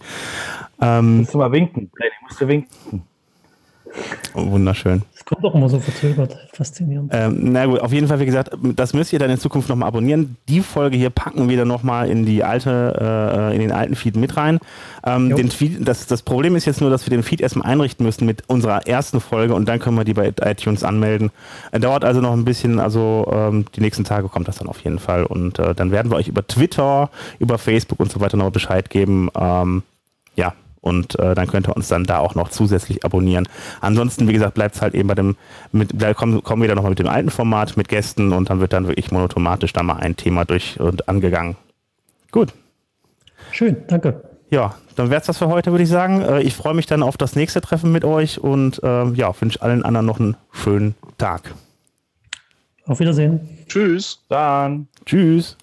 Ähm, 0.82 1.18
musst 1.20 1.34
du 1.34 1.38
mal 1.38 1.52
winken, 1.52 1.92
René, 1.96 2.12
musst 2.22 2.42
du 2.42 2.48
winken. 2.48 3.04
Oh, 4.36 4.52
wunderschön. 4.52 5.02
Es 5.16 5.26
kommt 5.26 5.44
auch 5.44 5.56
immer 5.56 5.68
so 5.68 5.80
verzögert. 5.80 6.38
Faszinierend. 6.54 7.12
Ähm, 7.14 7.52
na 7.52 7.66
gut, 7.66 7.80
auf 7.80 7.92
jeden 7.92 8.08
Fall, 8.08 8.20
wie 8.20 8.26
gesagt, 8.26 8.52
das 8.76 8.94
müsst 8.94 9.12
ihr 9.12 9.20
dann 9.20 9.32
in 9.32 9.40
Zukunft 9.40 9.68
nochmal 9.68 9.88
abonnieren. 9.88 10.38
Die 10.48 10.62
Folge 10.62 10.98
hier 10.98 11.10
packen 11.10 11.50
wir 11.50 11.58
dann 11.58 11.68
nochmal 11.68 12.10
in 12.10 12.26
die 12.26 12.44
alte, 12.44 13.50
äh, 13.52 13.56
in 13.56 13.62
den 13.62 13.72
alten 13.72 13.96
Feed 13.96 14.16
mit 14.16 14.38
rein. 14.38 14.60
Ähm, 15.06 15.36
den 15.36 15.50
Feed, 15.50 15.88
das, 15.88 16.06
das 16.06 16.22
Problem 16.22 16.56
ist 16.56 16.66
jetzt 16.66 16.82
nur, 16.82 16.90
dass 16.90 17.06
wir 17.06 17.10
den 17.10 17.24
Feed 17.24 17.42
erstmal 17.42 17.68
einrichten 17.68 18.06
müssen 18.06 18.26
mit 18.26 18.44
unserer 18.48 18.86
ersten 18.88 19.20
Folge 19.20 19.56
und 19.56 19.68
dann 19.68 19.80
können 19.80 19.98
wir 19.98 20.04
die 20.04 20.14
bei 20.14 20.32
iTunes 20.42 20.84
anmelden. 20.84 21.32
Äh, 21.72 21.80
dauert 21.80 22.06
also 22.06 22.22
noch 22.22 22.34
ein 22.34 22.46
bisschen, 22.46 22.80
also 22.80 23.28
ähm, 23.32 23.66
die 23.76 23.82
nächsten 23.82 24.04
Tage 24.04 24.28
kommt 24.28 24.48
das 24.48 24.58
dann 24.58 24.68
auf 24.68 24.80
jeden 24.82 25.00
Fall. 25.00 25.24
Und 25.24 25.58
äh, 25.58 25.74
dann 25.74 25.92
werden 25.92 26.12
wir 26.12 26.18
euch 26.18 26.28
über 26.28 26.46
Twitter, 26.46 27.10
über 27.40 27.58
Facebook 27.58 28.00
und 28.00 28.12
so 28.12 28.20
weiter 28.20 28.38
noch 28.38 28.52
Bescheid 28.52 28.90
geben. 28.90 29.30
Ähm, 29.36 29.84
und 30.82 31.18
äh, 31.20 31.36
dann 31.36 31.48
könnt 31.48 31.68
ihr 31.68 31.76
uns 31.76 31.88
dann 31.88 32.06
da 32.06 32.20
auch 32.20 32.36
noch 32.36 32.50
zusätzlich 32.50 33.04
abonnieren. 33.04 33.48
Ansonsten, 33.82 34.28
wie 34.28 34.34
gesagt, 34.34 34.54
bleibt 34.54 34.76
es 34.76 34.82
halt 34.82 34.96
eben 34.96 35.08
bei 35.08 35.16
dem, 35.16 35.36
mit, 35.72 35.94
kommen, 36.16 36.44
kommen 36.44 36.62
wir 36.62 36.70
dann 36.70 36.78
nochmal 36.78 36.92
mit 36.92 37.00
dem 37.00 37.08
alten 37.08 37.30
Format 37.30 37.78
mit 37.78 37.88
Gästen 37.88 38.32
und 38.34 38.50
dann 38.50 38.60
wird 38.60 38.74
dann 38.74 38.88
wirklich 38.88 39.12
monotomatisch 39.12 39.74
da 39.74 39.84
mal 39.84 39.98
ein 39.98 40.16
Thema 40.16 40.46
durch 40.46 40.80
und 40.80 41.10
angegangen. 41.10 41.56
Gut. 42.32 42.54
Schön, 43.52 43.78
danke. 43.88 44.22
Ja, 44.52 44.76
dann 44.96 45.10
wäre 45.10 45.22
es 45.22 45.28
das 45.28 45.38
für 45.38 45.48
heute, 45.48 45.72
würde 45.72 45.84
ich 45.84 45.90
sagen. 45.90 46.22
Äh, 46.22 46.42
ich 46.42 46.56
freue 46.56 46.74
mich 46.74 46.86
dann 46.86 47.04
auf 47.04 47.18
das 47.18 47.36
nächste 47.36 47.62
Treffen 47.62 47.92
mit 47.92 48.04
euch 48.04 48.40
und 48.40 48.82
äh, 48.84 49.10
ja, 49.12 49.32
wünsche 49.40 49.62
allen 49.62 49.84
anderen 49.84 50.06
noch 50.06 50.20
einen 50.20 50.38
schönen 50.52 50.96
Tag. 51.18 51.54
Auf 52.86 53.00
Wiedersehen. 53.00 53.42
Tschüss. 53.68 54.20
Dann. 54.30 54.88
Tschüss. 55.06 55.56